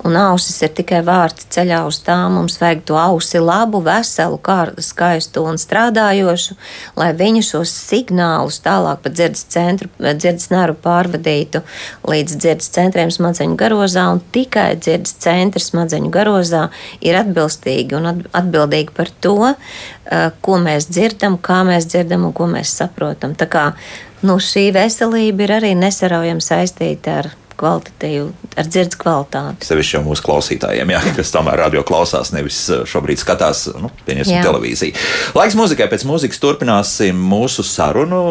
[0.07, 2.37] un ausis ir tikai vārti ceļā uz tām.
[2.39, 6.57] Mums vajag to ausi labu, veselu, kārtu, skaistu un strādājošu,
[6.99, 11.63] lai viņi šos signālus tālāk pa dzirdes centru, dzirdes nervu pārvadītu
[12.09, 16.67] līdz dzirdes centriem smadzeņu garozā, un tikai dzirdes centri smadzeņu garozā
[17.05, 22.45] ir atbilstīgi un atbildīgi par to, eh, ko mēs dzirdam, kā mēs dzirdam un ko
[22.45, 23.35] mēs saprotam.
[23.35, 23.73] Tā kā
[24.25, 28.29] nu, šī veselība ir arī nesaraujami saistīta ar kvalitatīvu,
[28.59, 29.67] ar dzirdes kvalitāti.
[29.67, 34.39] Sevišķi jau mūsu klausītājiem, jā, kas tomēr radio klausās, nevis eh, šobrīd skatās, nu, pieņemsim,
[34.45, 34.95] televīziju.
[35.37, 38.21] Laiks mūzikai, pēc mūzikas turpināsim mūsu sarunu.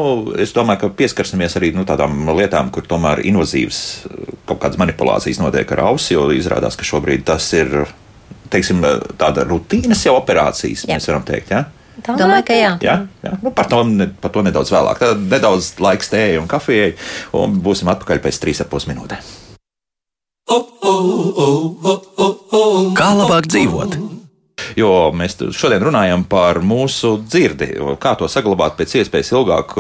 [0.41, 5.43] Es domāju, ka pieskarsimies arī nu, tādām lietām, kur tomēr invazīvas eh, kaut kādas manipulācijas
[5.43, 7.83] notiek ar ausi, jo izrādās, ka šobrīd tas ir,
[8.53, 8.85] teiksim,
[9.21, 10.97] tāda rutīnas jau operācijas, jā.
[10.97, 11.53] mēs varam teikt?
[11.53, 11.67] Ja?
[12.05, 12.71] Tā Domāju, ka jā.
[12.85, 13.33] jā, jā.
[13.43, 13.83] Nu, par, to,
[14.23, 15.01] par to nedaudz vēlāk.
[15.03, 16.93] Tad nedaudz laiks tējai un kafijai,
[17.37, 19.35] un būsim atpakaļ pēc 3,5 minūtēm.
[22.99, 23.99] Kā labāk dzīvot?
[24.79, 27.71] Jo mēs šodien runājam par mūsu dzirdi,
[28.03, 29.75] kā to saglabāt pēc iespējas ilgāk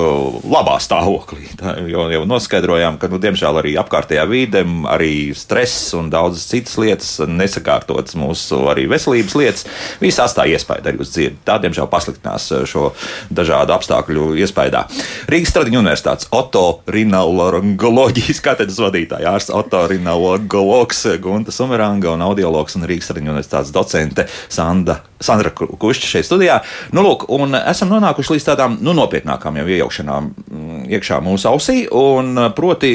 [0.48, 1.48] labā stāvoklī.
[1.58, 6.76] Tā, jo jau noskaidrojām, ka, nu, diemžēl, arī apkārtējā vide, arī stress un daudzas citas
[6.80, 9.66] lietas, nesakārtotas mūsu arī veselības lietas,
[10.02, 11.38] viss atstāja iespaidu arī uz dzirdi.
[11.46, 12.90] Tā, diemžēl, pasliktinās šo
[13.34, 14.84] dažādu apstākļu iespaidā.
[15.30, 23.34] Rīgas Stradiņa universitātes otorinolaryngoloģijas katedras vadītāja ārsts otorinolaryngologs Gunta Sumeranga un audiologs un Rīgas Stradiņa
[23.34, 24.87] universitātes docente Sāna.
[24.88, 26.60] Sanda, Sandra Kušķa šeit studijā.
[26.96, 31.78] Nu, lūk, un esam nonākuši līdz tādām nu, nopietnākām jau iejaukšanām mm, iekšā mūsu ausī,
[31.90, 32.92] un proti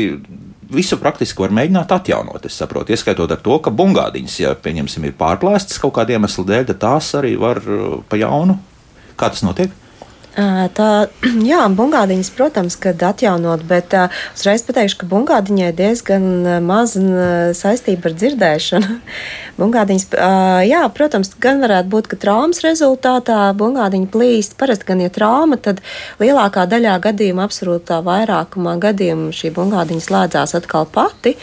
[0.73, 2.47] visu praktiski var mēģināt atjaunot.
[2.49, 6.67] Es saprotu, ieskaitot ar to, ka bungādiņas, ja pieņemsim, ir pārplēstas kaut kādiem iemesliem dēļ,
[6.71, 7.61] tad tās arī var
[8.09, 8.57] pa jaunu.
[9.19, 9.82] Kā tas notiek?
[10.33, 10.89] Tā,
[11.51, 16.25] jā, bungādiņas, protams, kad atjaunot, bet uh, uzreiz pateikšu, ka bungādiņai diezgan
[16.65, 16.95] maz
[17.59, 18.97] saistība ar dzirdēšanu.
[19.59, 24.57] bungādiņas, uh, jā, protams, gan varētu būt, ka traumas rezultātā bungādiņa plīst.
[24.57, 25.83] Parasti gan, ja trauma, tad
[26.21, 31.35] lielākā daļā gadījumu, absolūtā vairākumā gadījumu šī bungādiņa slēdzās atkal pati,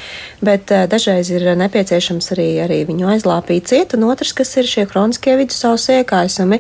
[0.43, 4.89] bet uh, dažreiz ir nepieciešams arī, arī viņu aizlāpīt ciet, un otrs, kas ir šie
[4.91, 6.59] kroniskie vidusavas iekaisumi,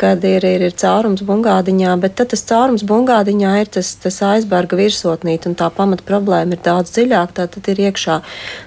[0.00, 4.20] kad ir, ir, ir caurums bungādiņa bungādiņā, bet tad tas caurums bungādiņā ir tas, tas
[4.22, 7.34] aizberga virsotnīt, un tā pamata problēma ir daudz dziļāk.
[7.34, 8.20] Tā tad ir iekšā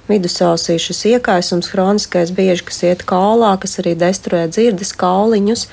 [0.08, 5.68] vidusausī šis iekaisums, hroniskais bieži, kas iet kaulā, kas arī destruē dzirdes kauliņus.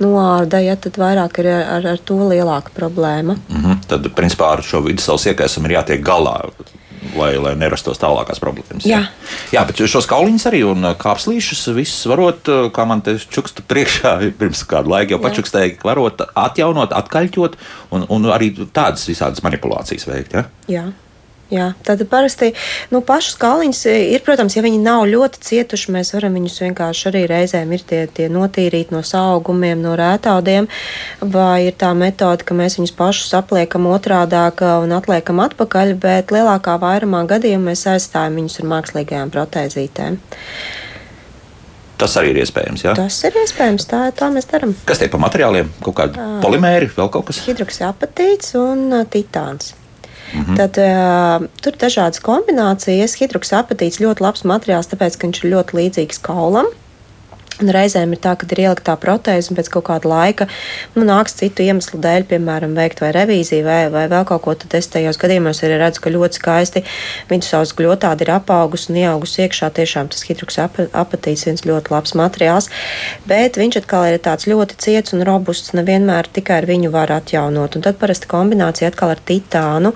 [0.00, 3.36] Noārda, ja tad vairāk ir ar, ar, ar to lielāka problēma.
[3.48, 3.84] Mm -hmm.
[3.86, 6.50] Tad, principā, ar šo vidusausu iekaisumu ir jātiek galā
[7.16, 8.86] lai, lai nerastos tālākās problēmas.
[8.88, 9.02] Jā.
[9.54, 13.64] Jā, bet šos kauliņus arī un uh, kāpslīšus visus varot, uh, kā man te čuksta
[13.68, 17.58] priekšā, pirms kādu laiku jau pačukstēja, varot atjaunot, atkaļķot
[17.94, 20.38] un, un arī tādas visādas manipulācijas veikt.
[20.38, 20.46] Ja?
[20.70, 20.86] Jā.
[21.54, 22.50] Jā, tad parasti
[22.90, 27.20] nu, pašus kāliņus ir, protams, ja viņi nav ļoti cietuši, mēs varam viņus vienkārši arī
[27.30, 30.66] reizēm ir tie, tie notīrīt no augumiem, no rētaudiem,
[31.20, 36.74] vai ir tā metode, ka mēs viņus pašus apliekam otrādāk un atliekam atpakaļ, bet lielākā
[36.82, 40.18] vairumā gadījumā mēs aizstājam viņus ar mākslīgajām protēzītēm.
[42.02, 42.82] Tas arī ir iespējams.
[42.82, 42.96] Ja?
[42.98, 43.86] Tas ir iespējams.
[43.86, 44.74] Tā, tā mēs darām.
[44.88, 45.70] Kas tie pa materiāliem?
[45.86, 47.44] Kaut kādi polimēri, vēl kaut kas?
[47.46, 49.76] Hidroksiapatīts un titāns.
[50.42, 50.56] -hmm.
[50.56, 53.18] Tad uh, tur ir dažādas kombinācijas.
[53.20, 56.66] Hidroksapatīts ļoti labs materiāls, tāpēc, ka viņš ir ļoti līdzīgs kaulam.
[57.62, 60.48] Un reizēm ir tā, ka ir ielikt tā protēze, un pēc kaut kāda laika
[60.96, 64.54] nu, nāks citu iemeslu dēļ, piemēram, veikt vai revīziju, vai, vai vēl kaut ko.
[64.58, 66.82] Tad es tajos gadījumos arī redzu, ka ļoti skaisti
[67.30, 69.70] vidusaugas gļotādi ir apaugusi un ieaugusi iekšā.
[69.78, 72.70] Tiešām tas hidroks apatīts viens ļoti labs materiāls,
[73.30, 75.76] bet viņš atkal ir tāds ļoti ciets un robusts.
[75.78, 77.78] Nevienmēr tikai ar viņu var atjaunot.
[77.78, 79.94] Un tad parasti kombinācija atkal ar titānu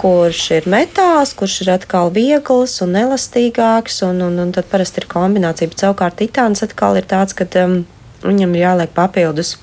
[0.00, 5.08] kurš ir metāls, kurš ir atkal viegls un elastīgāks, un, un, un tad parasti ir
[5.10, 5.70] kombinācija.
[5.70, 7.82] Bet savukārt titāns atkal ir tāds, ka um,
[8.24, 9.56] viņam ir jāliek papildus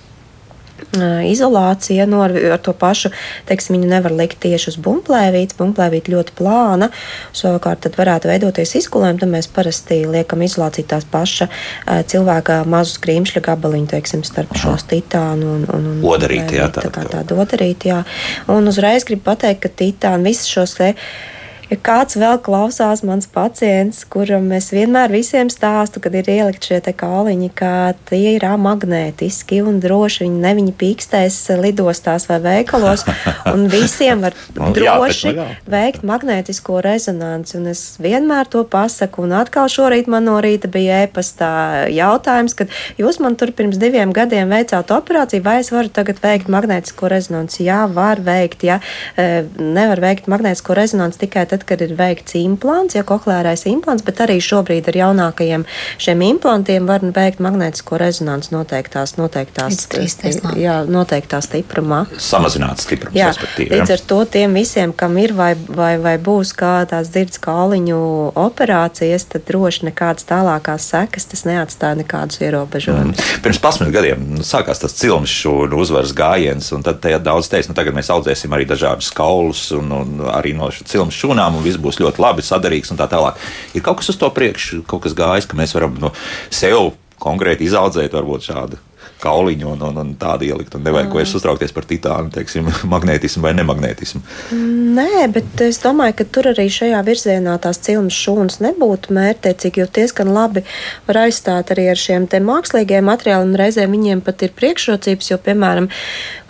[0.99, 3.11] izolācija no ar, ar to pašu,
[3.49, 5.57] teiksim, viņu nevar likt tieši uz bumplēvītes.
[5.59, 6.91] Bumplēvīte ļoti plāna,
[7.37, 11.47] savukārt tad varētu veidoties izkulējumi, tad mēs parasti liekam izolāciju tās paša
[12.11, 14.63] cilvēka mazu skrīmšļa gabaliņu, teiksim, starp Aha.
[14.65, 18.01] šos titānu un, un, un odarīti, jā, tā, tā kā tāda odarīti, jā.
[18.51, 20.93] Un uzreiz gribu pateikt, ka titāni visus šos te
[21.71, 26.81] Ja kāds vēl klausās, mans pacients, kuram es vienmēr visiem stāstu, kad ir ielikt šie
[26.83, 33.05] kāliņi, ka tie ir magnētiski un droši viņi ne viņi pīkstēs lidostās vai veikalos,
[33.53, 37.55] un visiem var nu, droši jā, veikt magnētisko rezonanci.
[37.61, 41.53] Un es vienmēr to pasaku, un atkal šorīt man no rīta bija ēpastā
[41.87, 46.51] jautājums, kad jūs man tur pirms diviem gadiem veicāt operāciju, vai es varu tagad veikt
[46.51, 47.63] magnētisko rezonanci?
[47.69, 48.81] Jā, var veikt, ja
[49.15, 54.21] nevar veikt magnētisko rezonanci tikai tad, tad, kad ir veikts implants, ja koklērais implants, bet
[54.21, 55.65] arī šobrīd ar jaunākajiem
[56.01, 59.87] šiem implantiem var veikt magnētisko rezonanci noteiktās, noteiktās,
[60.57, 62.05] jā, noteiktā stiprumā.
[62.17, 63.15] Samazināt stiprumu.
[63.17, 67.99] Jā, līdz ar to tiem visiem, kam ir vai, vai, vai būs kādās dzirdes kāliņu
[68.35, 73.17] operācijas, tad droši nekādas tālākās sekas tas neatstāja nekādus ierobežojumus.
[73.17, 73.41] Mm.
[73.45, 77.77] Pirms pasmit gadiem nu, sākās tas cilmes šūnu uzvaras gājiens, un tad daudz teica, nu
[77.77, 81.79] tagad mēs audzēsim arī dažādus kaulus un, un arī no cilmes šūnām tiešām un viss
[81.79, 83.37] būs ļoti labi, sadarīgs un tā tālāk.
[83.75, 86.13] Ir kaut kas uz to priekšu, kaut kas gājis, ka mēs varam no
[86.49, 88.77] sev konkrēti izaudzēt varbūt šādu
[89.21, 90.73] kauliņu un, un, un tādu ielikt.
[90.75, 94.21] Un nevajag vairs uztraukties par titānu, teiksim, magnētismu vai nemagnētismu.
[94.97, 99.87] Nē, bet es domāju, ka tur arī šajā virzienā tās cilmes šūnas nebūtu mērķtiecīgi, jo
[99.93, 100.65] diezgan labi
[101.05, 103.53] var aizstāt arī ar šiem mākslīgiem materiāliem.
[103.61, 105.91] Reizēm viņiem pat ir priekšrocības, jo, piemēram,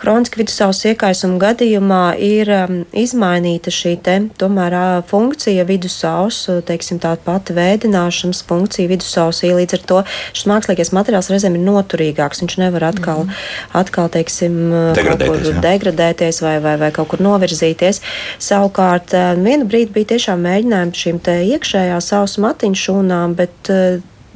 [0.02, 7.14] kroniski vidusceļa iekaisuma gadījumā ir um, izmainīta šī te, tomēr, uh, funkcija vidusceļa, teiksim, tā
[7.22, 9.52] pati vēdināšanas funkcija vidusceļā.
[9.62, 10.00] Līdz ar to
[10.34, 12.42] šis mākslīgais materiāls reizēm ir noturīgāks.
[12.42, 13.42] Viņš nevar atkal, mm.
[13.78, 14.58] atkal teiksim,
[14.98, 18.02] degradēties, degradēties vai, vai, vai kaut kur novirzīties.
[18.42, 21.20] Savukārt, vienu brīdi bija tiešām mēģinājumi šīm
[21.56, 23.72] iekšējā sausa matiņu šūnām, bet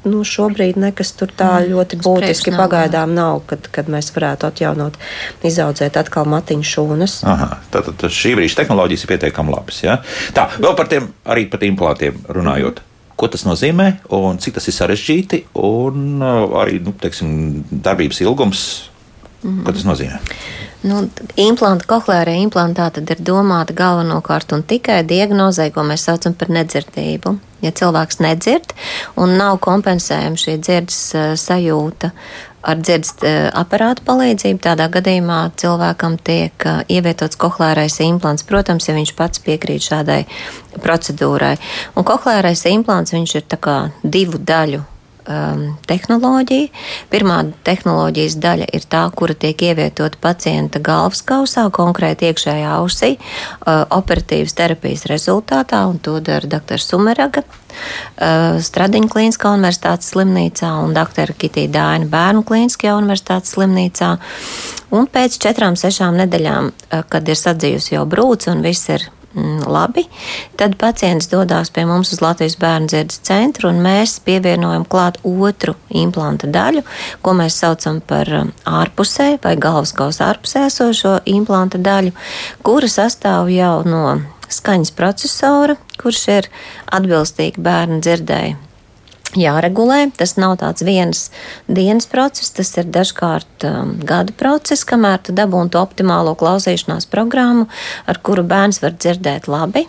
[0.06, 4.48] nu, šobrīd nekas tur tā mm, ļoti būtiski nav, pagaidām nav, kad, kad mēs varētu
[4.48, 4.98] atjaunot,
[5.46, 7.20] izaudzēt atkal matiņu šūnas.
[7.28, 9.80] Aha, tātad šī brīža tehnoloģijas ir pietiekami labas.
[9.84, 10.00] Ja?
[10.36, 12.82] Tā, vēl par tiem, arī par implantiem runājot.
[12.82, 12.92] Mm.
[13.16, 17.30] Ko tas nozīmē un cik tas ir sarežģīti, un uh, arī nu, teiksim,
[17.72, 18.66] darbības ilgums,
[19.40, 19.62] mm.
[19.64, 20.20] ko tas nozīmē?
[20.86, 21.00] Nu,
[21.40, 27.32] implanta, kohlēra implantā ir domāta galvenokārt un tikai diagnozē, ko mēs saucam par nedzirdību.
[27.66, 28.74] Ja cilvēks nedzird
[29.20, 32.12] un nav kompensējama šī dzirdes uh, sajūta
[32.66, 38.46] ar dzirdes uh, aparātu palīdzību, tādā gadījumā cilvēkam tiek uh, ievietots kohlērais implants.
[38.46, 40.22] Protams, ja viņš pats piekrīt šādai
[40.82, 41.56] procedūrai.
[41.96, 43.48] Un kohlērais implants viņš ir
[44.02, 44.84] divu daļu
[45.28, 46.70] um, tehnoloģija.
[47.12, 53.84] Pirmā tehnoloģijas daļa ir tā, kura tiek ievietota pacienta galvas kausā, konkrēti iekšējā ausī, uh,
[53.96, 56.82] operatīvas terapijas rezultātā, un to dara dr.
[56.82, 57.44] Sumeraga.
[58.16, 61.34] Uh, Stradiņa Kliniskā universitātes slimnīcā un dr.
[61.36, 64.14] Kitija Dāna Bērnu Kliniskajā universitātes slimnīcā.
[64.96, 69.10] Un pēc četrām, sešām nedēļām, uh, kad ir sadzījusi jau brūce un viss ir
[69.66, 70.06] labi,
[70.56, 75.76] tad pacients dodas pie mums uz Latvijas bērnu dzirdes centru, un mēs pievienojam klāt otru
[75.88, 76.84] implanta daļu,
[77.22, 82.14] ko mēs saucam par um, ārpusē vai galvas kausa ārpusē esošo implanta daļu,
[82.64, 86.48] kura sastāv jau no skaņas procesora, kurš ir
[86.96, 88.65] atbilstīgi bērnu dzirdēji
[89.34, 90.06] jāregulē.
[90.16, 91.26] Tas nav tāds viens
[91.66, 97.66] dienas process, tas ir dažkārt um, gadu process, kamēr tu dabūni to optimālo klausīšanās programmu,
[98.06, 99.86] ar kuru bērns var dzirdēt labi,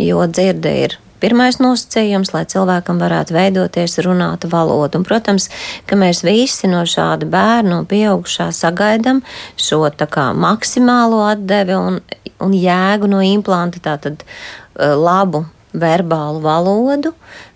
[0.00, 0.98] jo dzirde ir.
[1.20, 4.96] Pirmais nosacījums, lai cilvēkam varētu veidoties runāta valoda.
[4.96, 5.50] Un, protams,
[5.84, 9.20] ka mēs visi no šāda bērna un pieaugušā sagaidām
[9.60, 12.00] šo kā, maksimālo atdevi un,
[12.40, 17.12] un jēgu no implanta, tātad uh, labu verbālu valodu,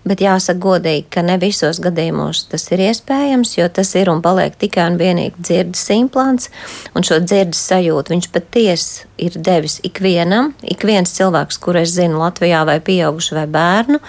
[0.07, 4.55] bet jāsaka godīgi, ka ne visos gadījumos tas ir iespējams, jo tas ir un paliek
[4.59, 6.51] tikai un vienīgi dzirdes implants,
[6.95, 12.21] un šo dzirdes sajūtu viņš patiesi ir devis ikvienam, ik viens cilvēks, kur es zinu
[12.23, 14.01] Latvijā vai pieaugušu vai bērnu,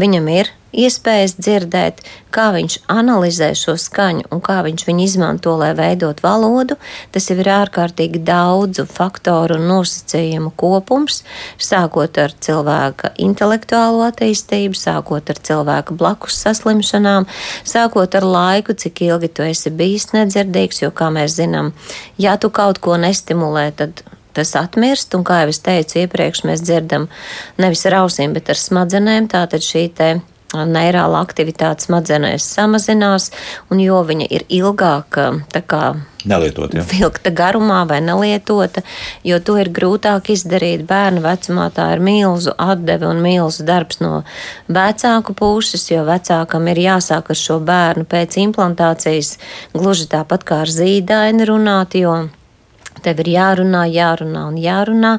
[0.00, 0.52] viņam ir
[0.84, 2.00] iespējas dzirdēt,
[2.34, 6.76] kā viņš analizē šo skaņu un kā viņš viņu izmanto, lai veidot valodu.
[7.14, 11.22] Tas jau ir ārkārtīgi daudzu faktoru un nosacījumu kopums,
[11.62, 17.28] sākot ar cilvēka intelektuālo attīstību, sākot ar cilvēka blakus saslimšanām,
[17.62, 21.72] sākot ar laiku, cik ilgi tu esi bijis nedzirdīgs, jo, kā mēs zinām,
[22.18, 26.62] ja tu kaut ko nestimulē, tad tas atmirst, un kā jau es teicu iepriekš, mēs
[26.66, 27.06] dzirdam
[27.62, 30.08] nevis ar ausīm, bet ar smadzenēm, tātad šī te
[30.68, 33.30] neirāla aktivitāte smadzenēs samazinās,
[33.70, 36.82] un jo viņa ir ilgāka, tā kā Nelietot, ja.
[36.88, 38.80] vilkta garumā vai nelietota,
[39.28, 41.66] jo to ir grūtāk izdarīt bērnu vecumā.
[41.74, 44.22] Tā ir milzu atdeve un milzu darbs no
[44.72, 49.36] vecāku puses, jo vecākam ir jāsāk ar šo bērnu pēc implantācijas
[49.76, 52.16] gluži tāpat kā ar zīdaini runāt, jo
[53.02, 55.16] Tev ir jārunā, jārunā un jārunā,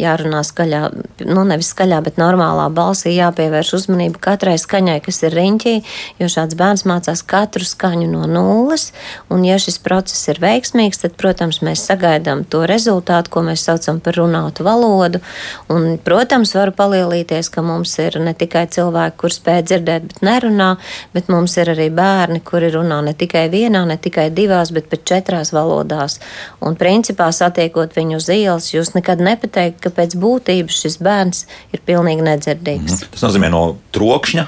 [0.00, 0.80] jārunā skaļā,
[1.28, 5.74] nu nevis skaļā, bet normālā balsī, jāpievērš uzmanība katrai skaņai, kas ir riņķī,
[6.22, 8.88] jo šāds bērns mācās katru skaņu no nulles,
[9.28, 14.00] un ja šis process ir veiksmīgs, tad, protams, mēs sagaidām to rezultātu, ko mēs saucam
[14.00, 15.20] par runātu valodu,
[15.68, 20.70] un, protams, var palielīties, ka mums ir ne tikai cilvēki, kur spēj dzirdēt, bet nerunā,
[21.12, 25.04] bet mums ir arī bērni, kuri runā ne tikai vienā, ne tikai divās, bet pat
[25.08, 26.18] četrās valodās.
[26.64, 31.82] Un, principā, satiekot viņu uz ielas, jūs nekad nepateikt, ka pēc būtības šis bērns ir
[31.86, 32.94] pilnīgi nedzirdīgs.
[32.94, 33.10] Mm.
[33.14, 33.64] Tas nozīmē no
[33.96, 34.46] trokšņa.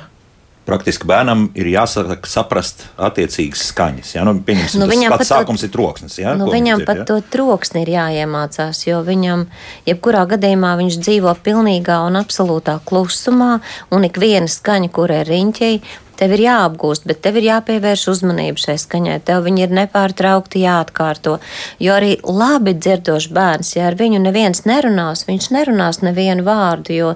[0.71, 4.11] Praktiski bērnam ir jāsaka, saprast attiecīgas skaņas.
[4.15, 4.23] Ja?
[4.29, 6.19] Nu, nu, tas pats to, sākums ir troksnis.
[6.21, 6.37] Ja?
[6.39, 7.07] Nu, viņam pat ja?
[7.09, 9.49] to troksni ir jāiemācās, jo viņam,
[9.89, 13.57] jebkurā gadījumā, viņš dzīvo pilnīgā un absolūtā klusumā,
[13.91, 15.73] un ik viena skaņa, kur ir riņķī,
[16.21, 19.17] tev ir jāapgūst, bet tev ir jāpievērš uzmanība šai skaņai.
[19.27, 21.39] Tev viņi ir nepārtraukti jāatkārto.
[21.83, 27.11] Jo arī labi dzirdošs bērns, ja ar viņu neviens nerunās, viņš nerunās nevienu vārdu, jo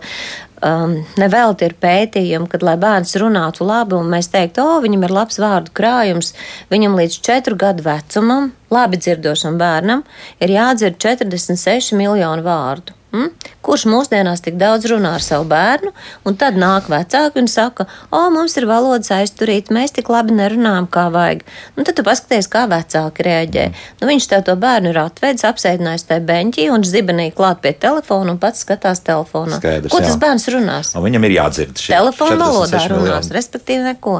[0.64, 5.16] um, nevelti ir pētījumi, kad, lai bērns runātu labi, un mēs teiktu, o, viņam ir
[5.18, 6.34] labs vārdu krājums,
[6.72, 10.04] viņam līdz četru gadu vecumam, labi dzirdošam bērnam,
[10.40, 12.96] ir jādzird 46 miljonu vārdu.
[13.14, 13.30] Mm?
[13.62, 15.92] Kurš mūsdienās tik daudz runā ar savu bērnu,
[16.26, 20.88] un tad nāk vecāki un saka, o, mums ir valodas aizturīta, mēs tik labi nerunājam,
[20.90, 21.44] kā vajag.
[21.76, 23.68] Nu, tad tu paskaties, kā vecāki reaģē.
[24.00, 28.34] Nu, viņš tev to bērnu ir atvedis, apsēdinājis tajā beņķī un zibenī klāt pie telefona
[28.34, 29.62] un pats skatās telefonā.
[29.62, 30.20] Skaidrs, Ko tas jā.
[30.26, 30.92] bērns runās?
[30.98, 34.18] Un viņam ir jādzird šī telefona valodā runās, respektīvi neko.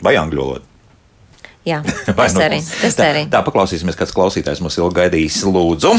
[0.00, 0.66] Vai angļu valodā?
[1.68, 1.82] Jā,
[2.16, 2.62] tas nu, arī.
[2.80, 3.26] Tas tā, arī.
[3.28, 5.42] Tā paklausīsimies, kāds klausītājs mums ilgi gaidījis.
[5.44, 5.94] Lūdzu!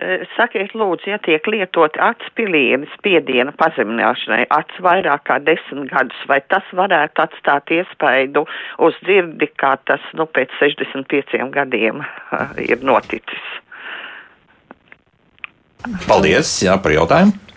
[0.00, 6.38] Eh, sakiet, lūdzu, ja tiek lietot atspilieni spiediena pazemināšanai acs vairāk kā desmit gadus, vai
[6.48, 8.46] tas varētu atstāt iespaidu
[8.86, 13.52] uz dzirdi, kā tas, nu, pēc 65 gadiem uh, ir noticis?
[16.08, 17.49] Paldies, jā, par jautājumu.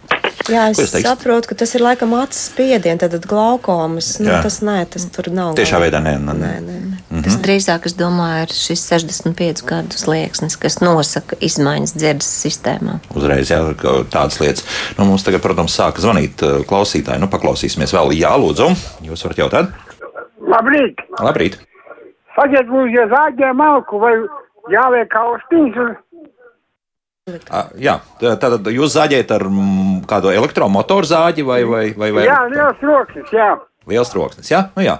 [0.52, 4.18] Jā, es saprotu, ka tas ir laikam acis spiediens, tad glaukomas.
[4.20, 5.54] Nu, tas nē, tas tur nav.
[5.56, 6.18] Tiešā veidā nē.
[6.20, 6.36] nē, nē.
[6.42, 6.80] nē, nē.
[6.84, 7.24] Mm -hmm.
[7.24, 13.00] Tas drīzāk, es domāju, ir šis 65 gadu slieksnis, kas nosaka izmaiņas dzirdes sistēmā.
[13.16, 13.62] Uzreiz, jā,
[14.12, 14.66] tādas lietas.
[14.98, 17.20] Nu, mums tagad, protams, sāka zvanīt uh, klausītāji.
[17.20, 18.12] Nu, paklausīsimies vēl.
[18.20, 18.76] Jā, lūdzu,
[19.08, 19.66] jūs varat jautāt?
[20.44, 21.00] Labrīt!
[21.20, 21.58] Labrīt!
[22.36, 24.14] Sakiet, mums ir zāģē malku vai
[24.68, 26.04] jāliek austiņas
[27.56, 29.46] A, jā, tātad jūs zāģējat ar
[30.10, 33.52] kādu elektromotoru zāģi vai, vai, vai, vai Jā, liels troksnis, jā.
[33.90, 34.98] Liels troksnis, jā, nu jā.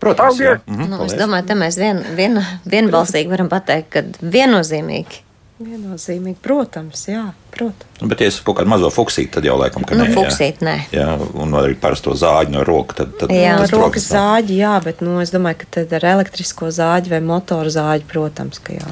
[0.00, 0.46] Protams, Paldies.
[0.46, 0.56] jā.
[0.68, 5.22] Mhm, nu, es domāju, te mēs vien, vien, vienbalsīgi varam pateikt, ka viennozīmīgi.
[5.64, 7.30] Viennozīmīgi, protams, jā.
[7.54, 7.90] Protams.
[8.00, 10.14] Nu, bet, ja es kaut kādu mazo fuksīti, tad jau laikam, ka nu, nē.
[10.16, 10.66] Fuksīt, jā.
[10.66, 10.72] nē.
[10.92, 11.04] jā,
[11.40, 12.96] un arī parasto zāģi no roka.
[12.98, 16.72] Tad, tad jā, tas rokas zāģi, jā, bet nu, es domāju, ka tad ar elektrisko
[16.74, 18.90] zāģi vai motoru zāģi, protams, ka jā.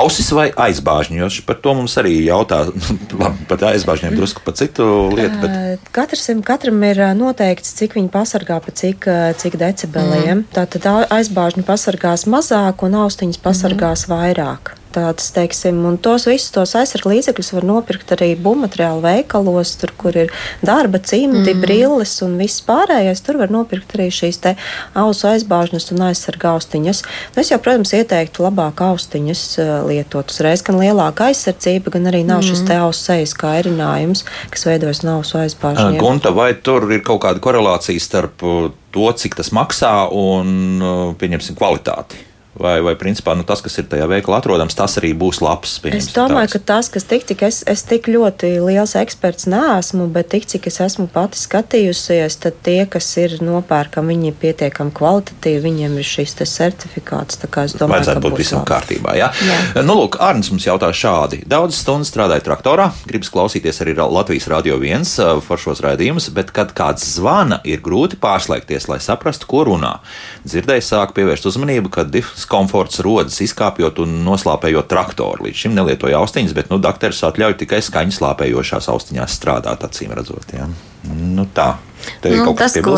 [0.00, 2.62] Ausis vai aizbāžņi, jo par to mums arī jautā,
[3.50, 5.44] pat aizbāžņiem drusku par citu lietu.
[5.44, 5.92] Bet...
[5.94, 9.06] Katrs, katram ir noteikts, cik viņi pasargā pa cik,
[9.44, 10.40] cik decibeliem.
[10.40, 10.48] Mm.
[10.56, 14.16] Tātad aizbāžņi pasargās mazāk un austiņas pasargās mm.
[14.16, 19.92] vairāk tādas, teiksim, un tos visus tos aizsargu līdzekļus var nopirkt arī būvmateriālu veikalos, tur,
[20.00, 20.32] kur ir
[20.64, 21.62] darba cimdi, mm.
[21.62, 23.22] brilles un viss pārējais.
[23.24, 24.54] Tur var nopirkt arī šīs te
[24.98, 27.02] ausu aizbāžņas un aizsarga austiņas.
[27.34, 32.24] Nu, es jau, protams, ieteiktu labāk austiņas uh, lietot uzreiz, gan lielāka aizsardzība, gan arī
[32.26, 32.50] nav mm.
[32.50, 36.00] šis te ausu sejas kairinājums, kas veidojas no ausu aizbāžņiem.
[36.02, 42.27] Gunta, vai tur ir kaut kāda korelācija starp to, cik tas maksā un, pieņemsim, kvalitāti?
[42.58, 45.76] Vai, vai principā nu, tas, kas ir tajā veikalā atrodams, tas arī būs labs?
[45.86, 46.56] Es domāju, tāds.
[46.56, 50.66] ka tas, kas tik, cik es, es tik ļoti liels eksperts neesmu, bet tik, cik
[50.70, 56.08] es esmu pati skatījusies, tad tie, kas ir nopērkami, viņi ir pietiekami kvalitatīvi, viņiem ir
[56.08, 57.38] šis certifikāts.
[57.38, 58.70] Es domāju, Vajadzētu būt visam labs.
[58.72, 59.14] kārtībā.
[59.18, 59.30] Jā?
[59.46, 59.84] Jā.
[59.86, 61.40] Nu, lūk, Arnis mums jautā šādi.
[61.48, 65.14] Daudz stundu strādāju traktorā, gribas klausīties arī Latvijas radio viens
[65.46, 69.98] foršos raidījumus, bet kad kāds zvana, ir grūti pārslēgties, lai saprastu, ko runā.
[70.46, 72.06] Dzirdēju, sāk pievērst uzmanību, ka
[72.48, 75.44] diskomforts rodas izkāpjot un noslāpējot traktoru.
[75.44, 80.54] Līdz šim nelietoju austiņas, bet nu, dakteris atļauj tikai skaņu slāpējošās austiņās strādāt, acīm redzot.
[80.56, 80.64] Ja.
[81.12, 81.76] Nu, tā.
[82.22, 82.96] Tev nu, tas, ko,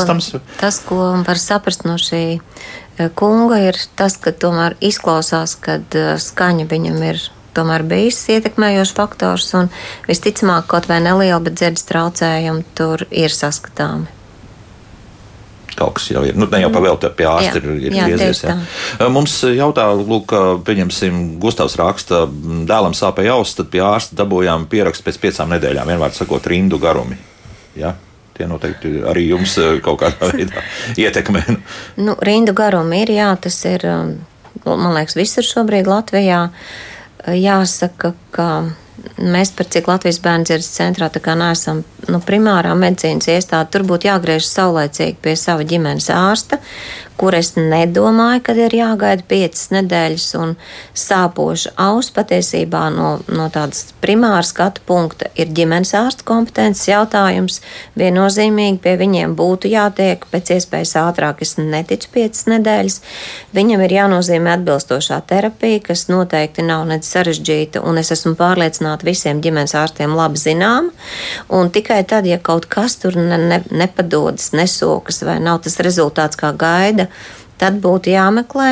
[0.60, 6.14] tas, ko var saprast no šī eh, kunga, ir tas, ka tomēr izklausās, ka eh,
[6.20, 9.72] skaņa viņam ir tomēr bijis ietekmējošs faktors, un
[10.06, 14.19] visticamāk, kaut vai neliela, bet dzirdes traucējumi tur ir saskatāmi
[15.81, 16.37] kaut kas jau ir.
[16.39, 18.43] Nu, ne jau pavēlta pie ārsta jā, ir, ir jā, griezies.
[18.45, 19.09] Jā.
[19.12, 20.35] Mums jautā, lūk,
[20.66, 22.26] pieņemsim, Gustavs raksta,
[22.68, 27.18] dēlam sāpēja auss, tad pie ārsta dabūjām pierakstu pēc piecām nedēļām, vienmēr sakot, rindu garumi.
[27.78, 27.95] Ja?
[28.37, 30.64] Tie noteikti arī jums kaut kādā veidā
[31.01, 31.45] ietekmē.
[32.01, 33.85] Nu, rindu garumi ir, jā, tas ir,
[34.64, 36.47] man liekas, viss ir šobrīd Latvijā.
[37.37, 38.47] Jāsaka, ka
[39.20, 43.86] mēs par cik Latvijas bērnu dzirdes centrā tā kā neesam nu, primārā medicīnas iestāde, tur
[43.88, 46.61] būtu jāgriežas saulēcīgi pie sava ģimenes ārsta,
[47.20, 50.54] kur es nedomāju, ka ir jāgaida piecas nedēļas un
[50.96, 57.60] sāpoša aus patiesībā no, no tādas primāra skatu punkta ir ģimenes ārsta kompetences jautājums.
[58.00, 61.42] Viennozīmīgi pie viņiem būtu jātiek pēc iespējas ātrāk.
[61.44, 62.96] Es neticu piecas nedēļas.
[63.56, 69.44] Viņam ir jānozīmē atbilstošā terapija, kas noteikti nav nec sarežģīta, un es esmu pārliecināta visiem
[69.44, 70.88] ģimenes ārstiem labi zinām.
[71.52, 76.40] Un tikai tad, ja kaut kas tur ne, ne, nepadodas, nesokas vai nav tas rezultāts,
[76.40, 77.09] kā gaida,
[77.61, 78.70] tad būtu jāmeklē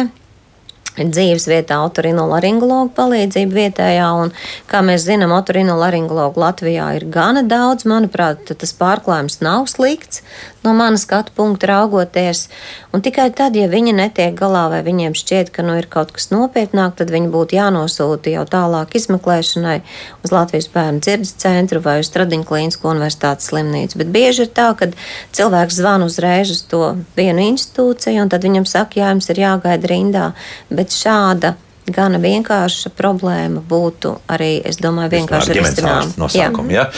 [1.07, 4.35] dzīves vietā otorinolaringologu palīdzību vietējā, un,
[4.71, 10.23] kā mēs zinām, otorinolaringologu Latvijā ir gana daudz, manuprāt, tas pārklājums nav slikts,
[10.65, 12.49] no manas skatu punkta raugoties.
[12.93, 16.31] Un tikai tad, ja viņi netiek galā vai viņiem šķiet, ka nu, ir kaut kas
[16.33, 19.79] nopietnāk, tad viņi būtu jānosūta jau tālāk izmeklēšanai
[20.25, 24.01] uz Latvijas bērnu dzirdes centru vai uz Stradiņu klīnisko universitātes slimnīcu.
[24.03, 24.91] Bet bieži ir tā, ka
[25.37, 29.93] cilvēks zvana uzreiz uz to vienu institūciju, un tad viņam saka, jā, jums ir jāgaida
[29.93, 30.27] rindā.
[30.73, 31.55] Bet šāda
[31.93, 36.11] gana vienkārša problēma būtu arī, es domāju, vienkārši risināma.
[36.21, 36.89] No sākuma, ja?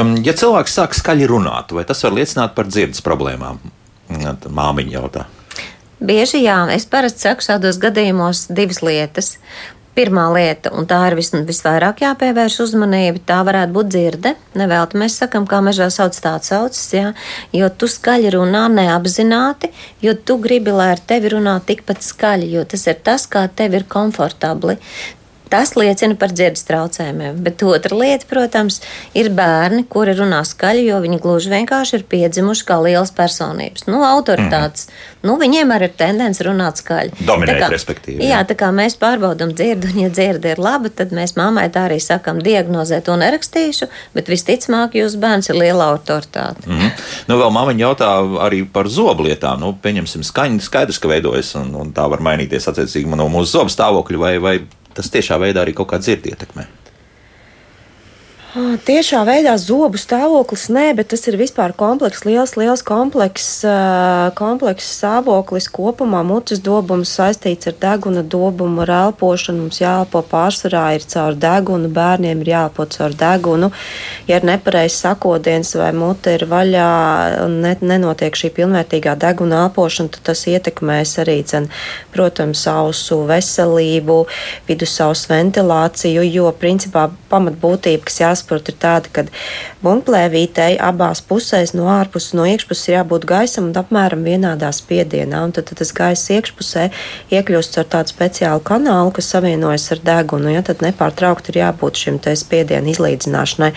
[0.00, 3.60] Um, ja cilvēks sāk skaļi runāt, vai tas var liecināt par dzirdes problēmām?
[4.10, 5.26] Māmiņa jautā.
[6.00, 9.34] Bieži jā, es parasti saku šādos gadījumos divas lietas.
[9.90, 14.32] Pirmā lieta, un tā ir vis, visvairāk jāpievērš uzmanība, tā varētu būt dzirde.
[14.58, 17.08] Nevelti mēs sakam, kā mežā sauc tāds saucis, jā,
[17.56, 19.72] jo tu skaļi runā neapzināti,
[20.04, 23.74] jo tu gribi, lai ar tevi runā tikpat skaļi, jo tas ir tas, kā tev
[23.80, 24.78] ir komfortabli.
[25.50, 27.40] Tas liecina par dzirdes traucējumiem.
[27.42, 28.78] Bet otra lieta, protams,
[29.18, 33.88] ir bērni, kuri runā skaļi, jo viņi gluži vienkārši ir piedzimuši kā lielas personības.
[33.90, 34.86] Nu, autoritātes.
[34.86, 35.08] Mm.
[35.26, 37.26] Nu, viņiem arī ir tendence runāt skaļi.
[37.26, 38.22] Dominēt, kā, respektīvi.
[38.22, 38.38] Jā.
[38.38, 41.88] jā, tā kā mēs pārbaudām dzirdi, un ja dzirde ir laba, tad mēs mammai tā
[41.90, 46.64] arī sakam, diagnozē to nerakstīšu, bet visticamāk, jūsu bērns ir liela autoritāte.
[46.70, 46.94] Mm.
[47.28, 48.10] Nu, vēl māmiņa jautā
[48.46, 49.60] arī par zobu lietām.
[49.60, 53.74] Nu, pieņemsim, skaņa skaidrs, ka veidojas, un, un tā var mainīties attiecīgi no mūsu zobu
[53.74, 54.60] stāvokļa vai, vai
[55.00, 56.68] tas tiešā veidā arī kaut kā dzirdi ietekmē.
[58.50, 63.60] Tiešā veidā zobu stāvoklis nē, bet tas ir vispār komplekss, liels, liels komplekss,
[64.34, 66.24] komplekss stāvoklis kopumā.
[66.26, 69.68] Mutes dobums saistīts ar deguna dobumu, ar elpošanu.
[69.68, 73.68] Mums jāelpo pārsvarā ir caur degunu, bērniem ir jāelpo caur degunu.
[74.26, 76.88] Ja ir nepareizs sakodiens vai mute ir vaļā
[77.44, 81.70] un ne, nenotiek šī pilnvērtīgā deguna elpošana, tad tas ietekmēs arī, cen,
[82.10, 84.18] protams, ausu veselību,
[84.66, 89.24] vidusausu ventilāciju, jo principā pamatbūtība, kas jāsaka, jāsaprot, ir tāda, ka
[89.84, 95.44] bumbplēvītei abās pusēs, no ārpuses, no iekšpuses, ir jābūt gaisam un apmēram vienādā spiedienā.
[95.44, 96.90] Un tad, tad tas gaiss iekšpusē
[97.30, 100.50] iekļūst ar tādu speciālu kanālu, kas savienojas ar degunu.
[100.50, 103.72] Ja, tad nepārtraukti ir jābūt šim spiedienu izlīdzināšanai.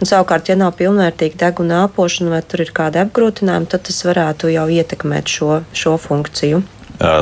[0.00, 4.52] Un, savukārt, ja nav pilnvērtīga deguna elpošana vai tur ir kāda apgrūtinājuma, tad tas varētu
[4.54, 6.62] jau ietekmēt šo, šo funkciju.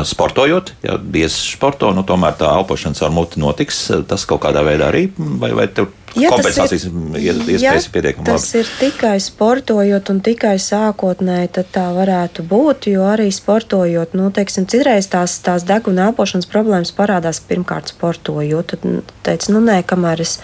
[0.05, 3.83] Sportojot, ja biezi sporto, nu, tomēr tā elpošana caur muti notiks.
[4.09, 8.47] Tas kaut kādā veidā arī, vai, vai tev ja kompensācijas ir, iespējas ja pietiekami labas.
[8.47, 14.31] Tas ir tikai sportojot un tikai sākotnēji, tad tā varētu būt, jo arī sportojot, nu,
[14.35, 18.75] teiksim, citreiz tās, tās deguna elpošanas problēmas parādās pirmkārt sportojot.
[18.75, 20.39] Tad nu, teicu, nu nē, kamēr es,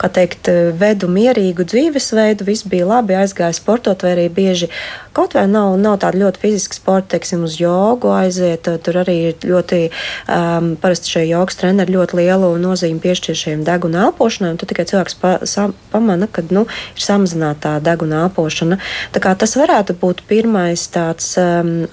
[0.00, 4.70] kā teikt, vedu mierīgu dzīvesveidu, viss bija labi, aizgāju sportot vai arī bieži
[5.16, 9.46] kaut vai nav, nav tāda ļoti fiziska sporta, teiksim, uz jogu aiziet, tur arī ir
[9.48, 9.78] ļoti,
[10.32, 14.84] um, parasti šie jogas treneri ļoti lielu nozīmi piešķir šiem deguna elpošanai, un tad tikai
[15.06, 18.78] cilvēks pa, sa, pamana, ka nu, ir samazināta deguna elpošana.
[19.12, 21.86] Tas varētu būt pirmais tāds, um,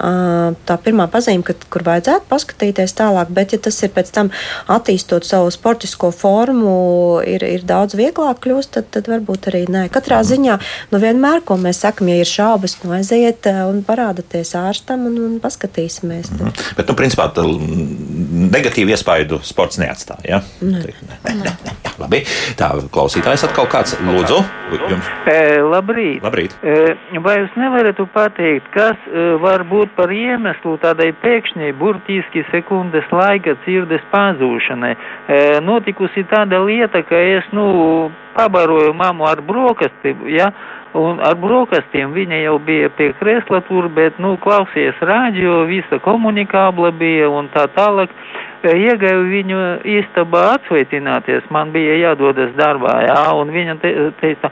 [0.66, 4.32] tā pirmā pazīme, kad, kur vajadzētu paskatīties tālāk, bet ja tas ir pēc tam
[4.68, 9.88] attīstot savu sportisko formu, ir, ir daudz vieglāk kļūst, tad, tad varbūt arī nē.
[9.94, 10.30] Katrā mhm.
[10.32, 10.60] ziņā,
[10.92, 15.40] nu vienmēr, ko mēs sakam, ja ir šaubas, nu aiziet un parādieties ārstam un, un
[15.44, 16.34] paskatīsimies.
[16.34, 16.48] Tad.
[16.48, 16.76] -hmm.
[16.78, 17.30] Bet, nu, principā,
[18.54, 20.24] negatīvu iespaidu sports neatstāja.
[20.24, 20.44] Ja?
[20.62, 20.84] Ne.
[20.84, 21.83] Ne, ne, ne.
[22.04, 22.20] Labi,
[22.60, 24.42] tā klausītājs atkal kāds lūdzu.
[24.90, 25.10] Jums.
[25.30, 26.24] E, labrīt.
[26.26, 26.56] Labrīt.
[26.66, 33.08] E, vai jūs nevarat pateikt, kas e, var būt par iemeslu tādai pēkšņai, burtiski sekundes
[33.14, 34.94] laika dzirdes pazūšanai?
[34.98, 40.52] E, notikusi tāda lieta, ka es, nu, pabaroju mammu ar brokastiem, ja?
[40.98, 46.92] Un ar brokastiem viņa jau bija pie kresla tur, bet, nu, klausies rādio, visa komunikābla
[46.98, 48.12] bija un tā tālāk.
[48.64, 49.62] Iegāju viņu
[50.00, 53.90] istabā atsveicināties, man bija jādodas darbā, jā, un viņa te,
[54.22, 54.52] teica,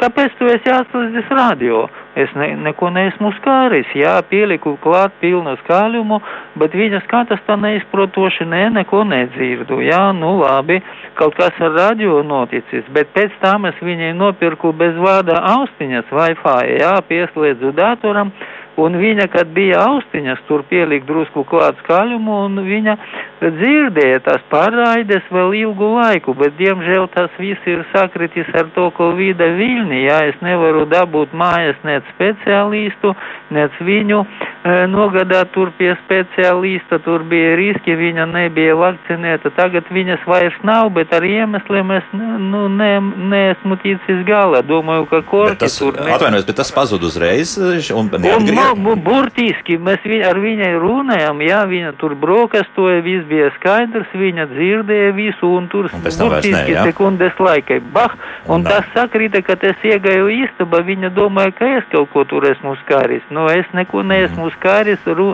[0.00, 1.84] kāpēc tu esi atslēdzis radio?
[2.18, 6.18] Es ne, neko neesmu skāris, jā, pieliku klāt pilnu skaļumu,
[6.60, 10.80] bet viņa skatās tā neizprotoši, nē, ne, neko nedzirdu, jā, nu labi,
[11.20, 16.82] kaut kas ar radio noticis, bet pēc tam es viņai nopirku bez vārda austiņas Wi-Fi,
[16.82, 18.34] jā, pieslēdzu datoram,
[18.80, 22.94] Un viņa, kad bija austiņas, tur pielika drusku klāt skaļumu, un viņa
[23.42, 29.10] dzirdēja tās pārraides vēl ilgu laiku, bet, diemžēl, tas viss ir sakritis ar to, ko
[29.18, 30.00] vīda Viļņi.
[30.06, 33.14] Jā, es nevaru dabūt mājas nec speciālistu,
[33.52, 39.52] nec viņu e, nogādāt tur pie speciālista, tur bija riski, viņa nebija vakcinēta.
[39.58, 42.92] Tagad viņas vairs nav, bet ar iemesliem es nu, ne,
[43.32, 44.62] neesmu ticis galā.
[44.66, 45.98] Domāju, ka korki tas, tur.
[45.98, 46.14] Ne...
[46.14, 51.62] Atvainojos, bet tas pazud uzreiz un neatgriežas bu, burtiski mēs viņ, ar viņai runājām, jā,
[51.68, 58.14] viņa tur brokastoja, viss bija skaidrs, viņa dzirdēja visu, un tur burtiski sekundes laikai, bah,
[58.46, 62.46] un, un tas sakrita, ka es iegāju istabā, viņa domāja, ka es kaut ko tur
[62.50, 63.24] esmu skāris.
[63.34, 64.56] Nu, es neko neesmu mm.
[64.58, 65.30] skāris, ru,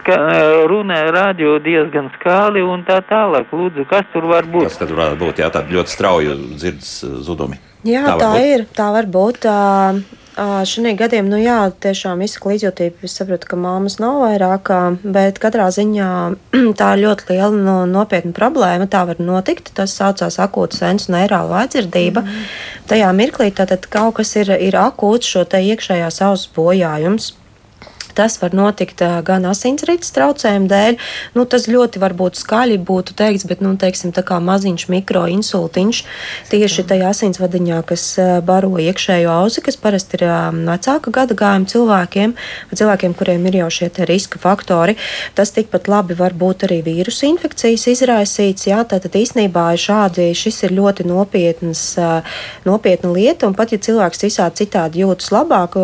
[0.00, 0.18] ska,
[0.70, 3.52] runāja radio diezgan skāli un tā tālāk.
[3.52, 4.70] Lūdzu, kas tur var būt?
[4.70, 6.96] Kas tad varētu būt, jā, tādi ļoti strauji dzirdes
[7.26, 7.60] zudumi.
[7.86, 8.66] Jā, tā, tā ir.
[8.76, 9.46] Tā var būt.
[9.50, 10.21] Uh,
[10.68, 13.04] Šī gadījumā, nu jā, tiešām izsaka līdzjūtība.
[13.06, 14.70] Es saprotu, ka māmas nav vairāk,
[15.02, 16.08] bet katrā ziņā
[16.80, 18.88] tā ir ļoti liela no, nopietna problēma.
[18.90, 19.72] Tā var notikt.
[19.76, 22.24] Tas saucās akūta sensu neirāla vājdzirdība.
[22.24, 22.48] Mm.
[22.90, 27.32] Tajā mirklī tātad kaut kas ir, ir akūts šo te iekšējās auss bojājums.
[28.16, 30.98] Tas var notikt gan asinsrites traucējumu dēļ.
[31.36, 36.02] Nu, tas ļoti varbūt skaļi būtu teikts, bet, nu, teiksim, tā kā maziņš mikroinsultiņš
[36.52, 38.06] tieši tajā asinsvadiņā, kas
[38.46, 40.26] baro iekšējo ausi, kas parasti ir
[40.66, 42.34] vecāka gada gājuma cilvēkiem,
[42.72, 44.96] cilvēkiem, kuriem ir jau šie riska faktori.
[45.36, 48.68] Tas tikpat labi var būt arī vīrusu infekcijas izraisīts.
[48.70, 51.84] Jā, tātad īstenībā šādi šis ir ļoti nopietnas,
[52.66, 55.76] nopietna lieta, un pat ja cilvēks visādi citādi jūtas labāk,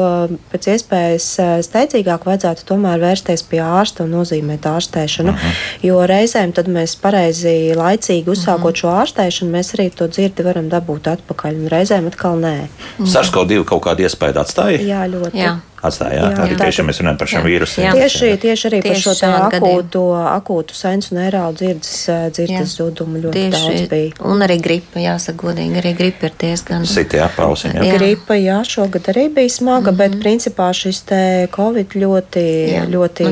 [0.53, 1.29] pēc iespējas
[1.67, 5.33] steidzīgāk, drīzāk vajadzētu tomēr vērsties pie ārsta un nozīmēt ārstēšanu.
[5.33, 5.53] Aha.
[5.83, 8.81] Jo reizēm mēs pareizi, laicīgi uzsākot Aha.
[8.81, 12.69] šo ārstēšanu, mēs arī to dzirdi varam dabūt atpakaļ, un reizēm atkal nē.
[13.01, 14.83] SARS-CoV-2 kaut kādu iespēju atstāja?
[14.83, 15.39] Jā, ļoti.
[15.39, 16.19] Jā atstāja.
[16.19, 17.97] Jā, jā, arī tieši mēs runājam par šiem vīrusiem.
[17.99, 21.95] Tieši, tieši arī tieši par šo akūtu, akūtu sensu neirālu dzirdes,
[22.35, 24.13] dzirdes zudumu ļoti tieši, daudz bija.
[24.33, 26.87] Un arī gripa, jāsaka godīgi, arī gripa ir diezgan.
[26.89, 27.97] Siti, jā, pausiņ, jā.
[27.99, 29.99] Gripa, jā, šogad arī bija smaga, mm -hmm.
[30.03, 30.23] bet mhm.
[30.23, 31.23] principā šis te
[31.57, 33.29] Covid ļoti, jā, ļoti,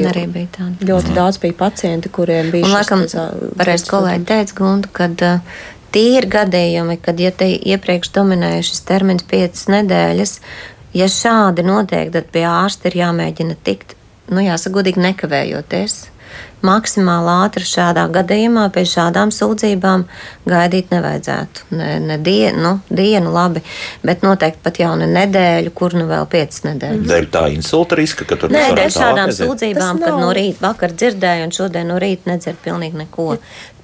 [0.80, 1.14] ļoti mm.
[1.14, 2.64] daudz bija pacienti, kuriem bija.
[2.64, 3.06] Un, laikam,
[3.56, 5.40] pareiz kolēģi teica, Gundu, kad uh,
[5.96, 10.34] tie ir gadījumi, kad, ja te iepriekš dominēja šis termins piecas nedēļas,
[10.96, 13.96] Ja šādi notiek, tad pie ārsta ir jāmēģina tikt,
[14.32, 15.96] nu, jāsaka, godīgi nekavējoties
[16.64, 20.06] maksimāli ātri šādā gadījumā pie šādām sūdzībām
[20.48, 21.66] gaidīt nevajadzētu.
[21.76, 23.62] Ne, ne dienu, nu, dienu, labi,
[24.06, 27.06] bet noteikti pat jau ne nedēļu, kur nu vēl piecas nedēļas.
[27.10, 31.48] Dēļ tā insulta riska, ka tur Nē, dēļ šādām sūdzībām, kad no rīta vakar dzirdēju
[31.48, 33.36] un šodien no rīta nedzird pilnīgi neko.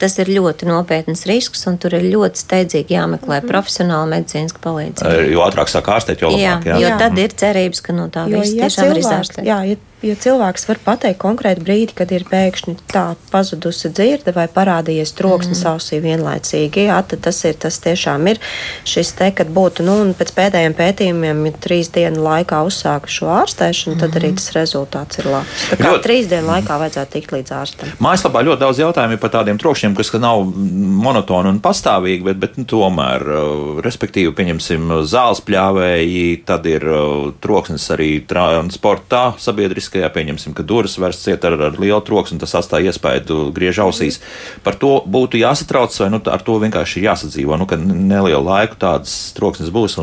[0.02, 5.14] Tas ir ļoti nopietns risks, un tur ir ļoti steidzīgi jāmeklē mm profesionāla medicīniska palīdzība.
[5.32, 6.66] Jo ātrāk sāk ārstēt, jo labāk.
[6.66, 6.82] Jā, jā.
[6.82, 9.46] jo tad ir cerības, ka no tā viss ja tiešām ir izārstēts.
[9.46, 14.46] Jā, ja, ja cilvēks var pateikt konkrētu brīdi, kad ir pēkšņi tā pazudusi dzirde vai
[14.52, 15.72] parādījies troksnis mm.
[15.72, 16.86] ausī vienlaicīgi.
[16.88, 18.40] Jā, tad tas ir tas tiešām ir
[18.88, 23.98] šis te, kad būtu, nu, pēc pēdējiem pētījumiem, ja trīs dienu laikā uzsāka šo ārstēšanu,
[24.00, 24.20] tad mm.
[24.22, 25.68] arī tas rezultāts ir labs.
[25.72, 27.94] Tā kā ļoti, trīs dienu laikā vajadzētu tikt līdz ārstam.
[28.02, 32.64] Mājaslapā ļoti daudz jautājumu par tādiem trokšņiem, kas nav monotoni un pastāvīgi, bet, bet nu,
[32.68, 40.66] tomēr, uh, respektīvi, pieņemsim, zāles pļāvēji, tad ir uh, troksnis arī transportā, sabiedriskajā, pieņemsim, ka
[40.66, 44.20] durvis vairs ciet ar, ar lielu troksni, tas atstāja iespēju griež ausīs.
[44.64, 49.32] Par to būtu jāsatrauc, vai nu, ar to vienkārši jāsadzīvo, nu, ka nelielu laiku tādas
[49.36, 50.00] troksnes būs.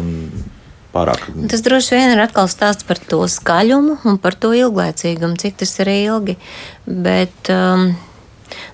[0.89, 1.27] Pārāk.
[1.51, 5.75] Tas droši vien ir atkal stāsts par to skaļumu un par to ilglaicīgumu, cik tas
[5.83, 6.33] ir ilgi.
[6.89, 7.91] Bet, um,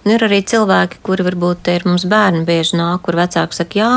[0.05, 3.89] Nu, ir arī cilvēki, kuri varbūt ir mums bērni bieži nāk, kur vecāki saka, jā,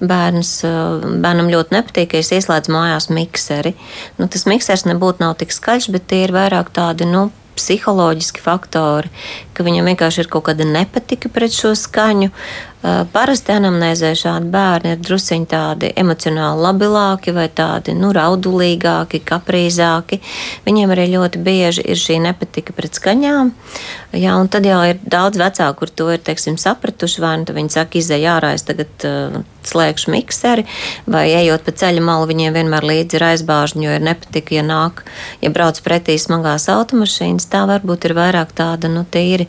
[0.00, 3.74] bērns, uh, bērnam ļoti nepatīk, ja es ieslēdzu mājās mikseri.
[4.16, 9.10] Nu, tas miksers nebūtu nav tik skaļš, bet tie ir vairāk tādi, nu, psiholoģiski faktori,
[9.52, 12.32] ka viņam vienkārši ir kaut kāda nepatika pret šo skaņu.
[12.82, 20.18] Parasti anamnēzē šādi bērni ir drusciņi tādi emocionāli labilāki vai tādi nu, raudulīgāki, kaprīzāki.
[20.66, 23.52] Viņiem arī ļoti bieži ir šī nepatika pret skaņām.
[24.18, 27.22] Jā, un tad jau ir daudz vecāku, kur to ir teiksim, sapratuši.
[27.22, 30.66] Vai nu viņi saka, izēj ārā, es tagad uh, slēgšu mikseri,
[31.06, 35.04] vai ejot pa ceļa malu, viņiem vienmēr līdzi ir aizbāžņi, jo ir nepatika, ja nāk,
[35.44, 37.46] ja brauc pretī smagās automašīnas.
[37.46, 39.46] Tā varbūt ir vairāk tāda, nu, tīri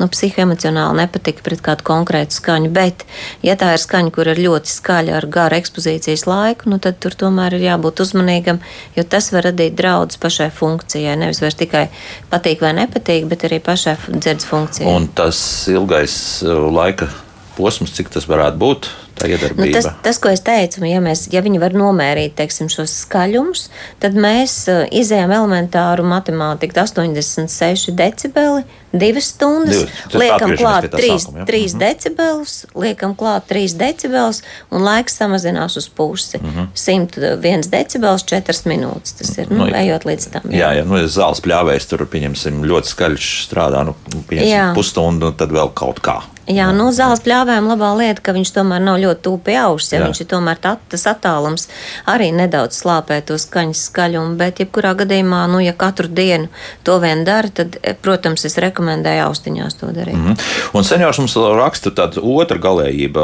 [0.00, 2.70] nu, psihoemocionāli nepatika pret kādu konkrētu skaņu.
[2.74, 3.04] Bet,
[3.46, 7.16] ja tā ir skaņa, kur ir ļoti skaļa ar garu ekspozīcijas laiku, nu, tad tur
[7.18, 8.60] tomēr ir jābūt uzmanīgam,
[8.96, 11.16] jo tas var radīt draudus pašai funkcijai.
[11.20, 11.86] Nevis vairs tikai
[12.32, 14.90] patīk vai nepatīk, bet arī pašai dzirdes funkcijai.
[14.90, 15.38] Un tas
[15.70, 16.16] ilgais
[16.46, 17.10] uh, laika
[17.54, 18.92] posms, cik tas varētu būt?
[19.14, 23.68] Nu, tas, tas, ko es teicu, ja, mēs, ja viņi var nomērīt teiksim, šos skaļumus,
[24.02, 28.64] tad mēs uh, izējām elementāru matemātiku 86 decibeli
[28.94, 30.14] divas stundas, Divas.
[30.22, 31.46] liekam klāt 3, sākuma, ja?
[31.48, 31.78] 3 mm -hmm.
[31.78, 36.38] decibelus, liekam klāt 3 decibelus un laiks samazinās uz pusi.
[36.38, 36.66] -hmm.
[36.74, 39.16] 101 decibels 4 minūtes.
[39.18, 40.42] Tas ir, nu, nu ejot līdz tam.
[40.50, 43.94] Jā, jā, jā nu, ja zāles pļāvējs tur, pieņemsim, ļoti skaļš strādā, nu,
[44.28, 46.22] pieņemsim, pusstundu, tad vēl kaut kā.
[46.44, 50.02] Jā, nu, zāles pļāvējiem labā lieta, ka viņš tomēr nav ļoti tuvu pie auss, ja
[50.02, 50.08] jā.
[50.10, 51.70] viņš ir tomēr tā, tas attālums
[52.10, 56.50] arī nedaudz slāpē to skaņas skaļumu, bet jebkurā gadījumā, nu, ja katru dienu
[56.84, 60.16] to vien dara, tad, protams, es rekomendēju rekomendēju austiņās to darīt.
[60.16, 60.70] Mm -hmm.
[60.74, 63.20] Un seniors mums raksta tādu otru galējību.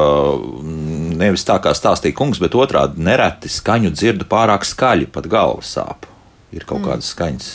[1.16, 6.06] Nevis tā kā stāstīja kungs, bet otrādi nereti skaņu dzirdu pārāk skaļi, pat galva sāp.
[6.52, 6.84] Ir kaut mm.
[6.84, 7.50] kādas skaņas.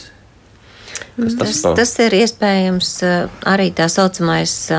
[1.16, 1.74] Tas, tas, pa...
[1.76, 3.04] tas ir iespējams
[3.46, 4.72] arī tā saucamais.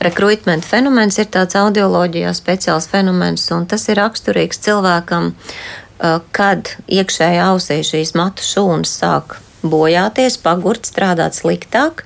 [0.00, 5.34] Rekrutmenta fenomens ir tāds audioloģijā speciāls fenomens, un tas ir raksturīgs cilvēkam,
[6.32, 12.04] kad iekšējā ausī šīs matu šūnas sāk bojāties, pagurt, strādāt sliktāk,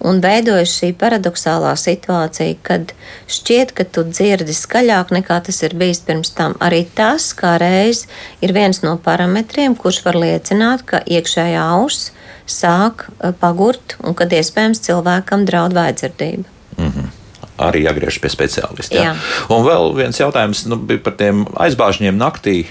[0.00, 2.94] un veidojas šī paradoxālā situācija, kad
[3.30, 6.56] šķiet, ka tu dzirdi skaļāk nekā tas ir bijis pirms tam.
[6.62, 8.06] Arī tas, kā reiz,
[8.44, 12.10] ir viens no parametriem, kurš var liecināt, ka iekšējā auss
[12.46, 16.50] sāk eh, pagurt, un kad iespējams cilvēkam draud vājdzirdība.
[16.76, 17.14] Mm -hmm
[17.56, 18.96] arī jāgriež pie speciālista.
[18.96, 19.12] Jā.
[19.12, 19.14] Jā.
[19.48, 22.66] Un vēl viens jautājums nu, par tiem aizbāžņiem naktī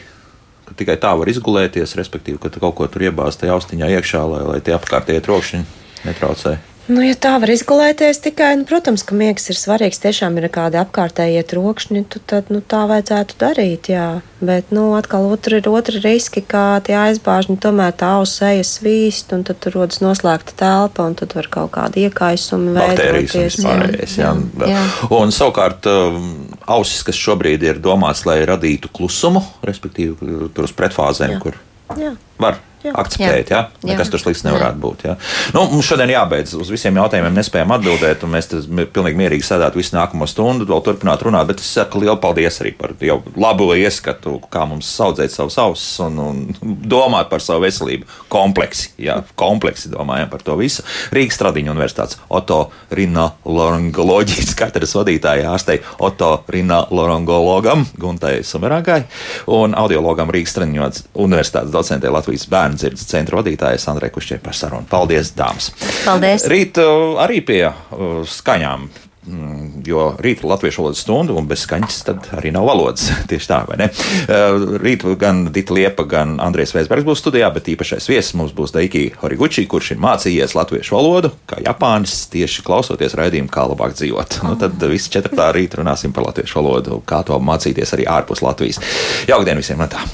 [0.66, 4.24] ka tikai tā var izgulēties, respektīvi, ka tu kaut ko tur iebāzt tajā austiņā iekšā,
[4.32, 5.66] lai, lai tie apkārtējie trokšņi
[6.06, 6.58] netraucē.
[6.86, 9.98] Nu, ja tā var izgulēties tikai, nu, protams, ka miegs ir svarīgs.
[10.04, 13.90] Tiešām ir kādi apkārtējie trokšņi, tad nu, tā vajadzētu darīt.
[13.90, 14.10] Jā.
[14.46, 19.42] Bet, nu, atkal otri ir otri riski, kā tie aizbāžņi tomēr tā ausejas svīst, un
[19.48, 23.58] tad tur rodas noslēgta telpa, un tad var kaut kādi iekaisumi veidoties.
[23.66, 24.36] Pārējais, jā.
[24.62, 24.76] Jā.
[24.76, 24.86] Jā.
[25.18, 26.30] Un savukārt um,
[26.70, 31.42] ausis, kas šobrīd ir domāts, lai radītu klusumu, respektīvi tur uz pretfāzēm, jā.
[31.42, 31.58] kur
[31.98, 32.14] jā.
[32.38, 32.94] var jā.
[33.02, 33.52] akceptēt.
[33.54, 33.62] Jā.
[33.82, 33.90] Jā.
[33.92, 34.82] Nekas tur slikts nevarētu jā.
[34.86, 35.06] būt.
[35.08, 35.16] Jā.
[35.56, 36.56] Nu, mums šodien jābeidz.
[36.60, 38.50] Uz visiem jautājumiem nespējam atbildēt, un mēs
[38.96, 41.50] pilnīgi mierīgi sēdētu visu nākamo stundu, vēl turpināt runāt.
[41.50, 46.00] Bet es saku lielu paldies arī par jau labu ieskatu, kā mums saudzēt savus ausis
[46.06, 48.08] un, un domāt par savu veselību.
[48.32, 50.86] Kompleksi, jā, kompleksi domājam par to visu.
[51.16, 59.04] Rīgas Tradiņu universitātes Oto Rinolaringoloģijas katras vadītāja ārstei Oto Rinolaringologam Guntai Samerāgai
[59.52, 60.90] un audiologam Rīgas Tradiņu
[61.26, 64.88] universitātes docentei Latvijas bērnu bērndzirdes centra vadītāja Sandra Kušķē par sarunu.
[64.90, 65.72] Paldies, dāmas!
[66.04, 66.48] Paldies!
[66.52, 68.90] Rīt uh, arī pie uh, skaņām
[69.26, 73.08] Mm, jo rīt ir latviešu valodas stunda, un bez skaņas tad arī nav valodas.
[73.32, 73.88] Tieši tā, vai ne?
[74.30, 78.76] Uh, rīt gan Dita Liepa, gan Andrēs Vēsbergs būs studijā, bet īpašais viesis mums būs
[78.76, 84.44] Daiki Horiguchi, kurš ir mācījies latviešu valodu, kā Japānis, tieši klausoties raidījumu, kā labāk dzīvot.
[84.46, 88.78] Nu, tad visi četrtā rīt runāsim par latviešu valodu, kā to mācīties arī ārpus Latvijas.
[89.26, 89.82] Jaukdien visiem!
[89.90, 90.06] Tā.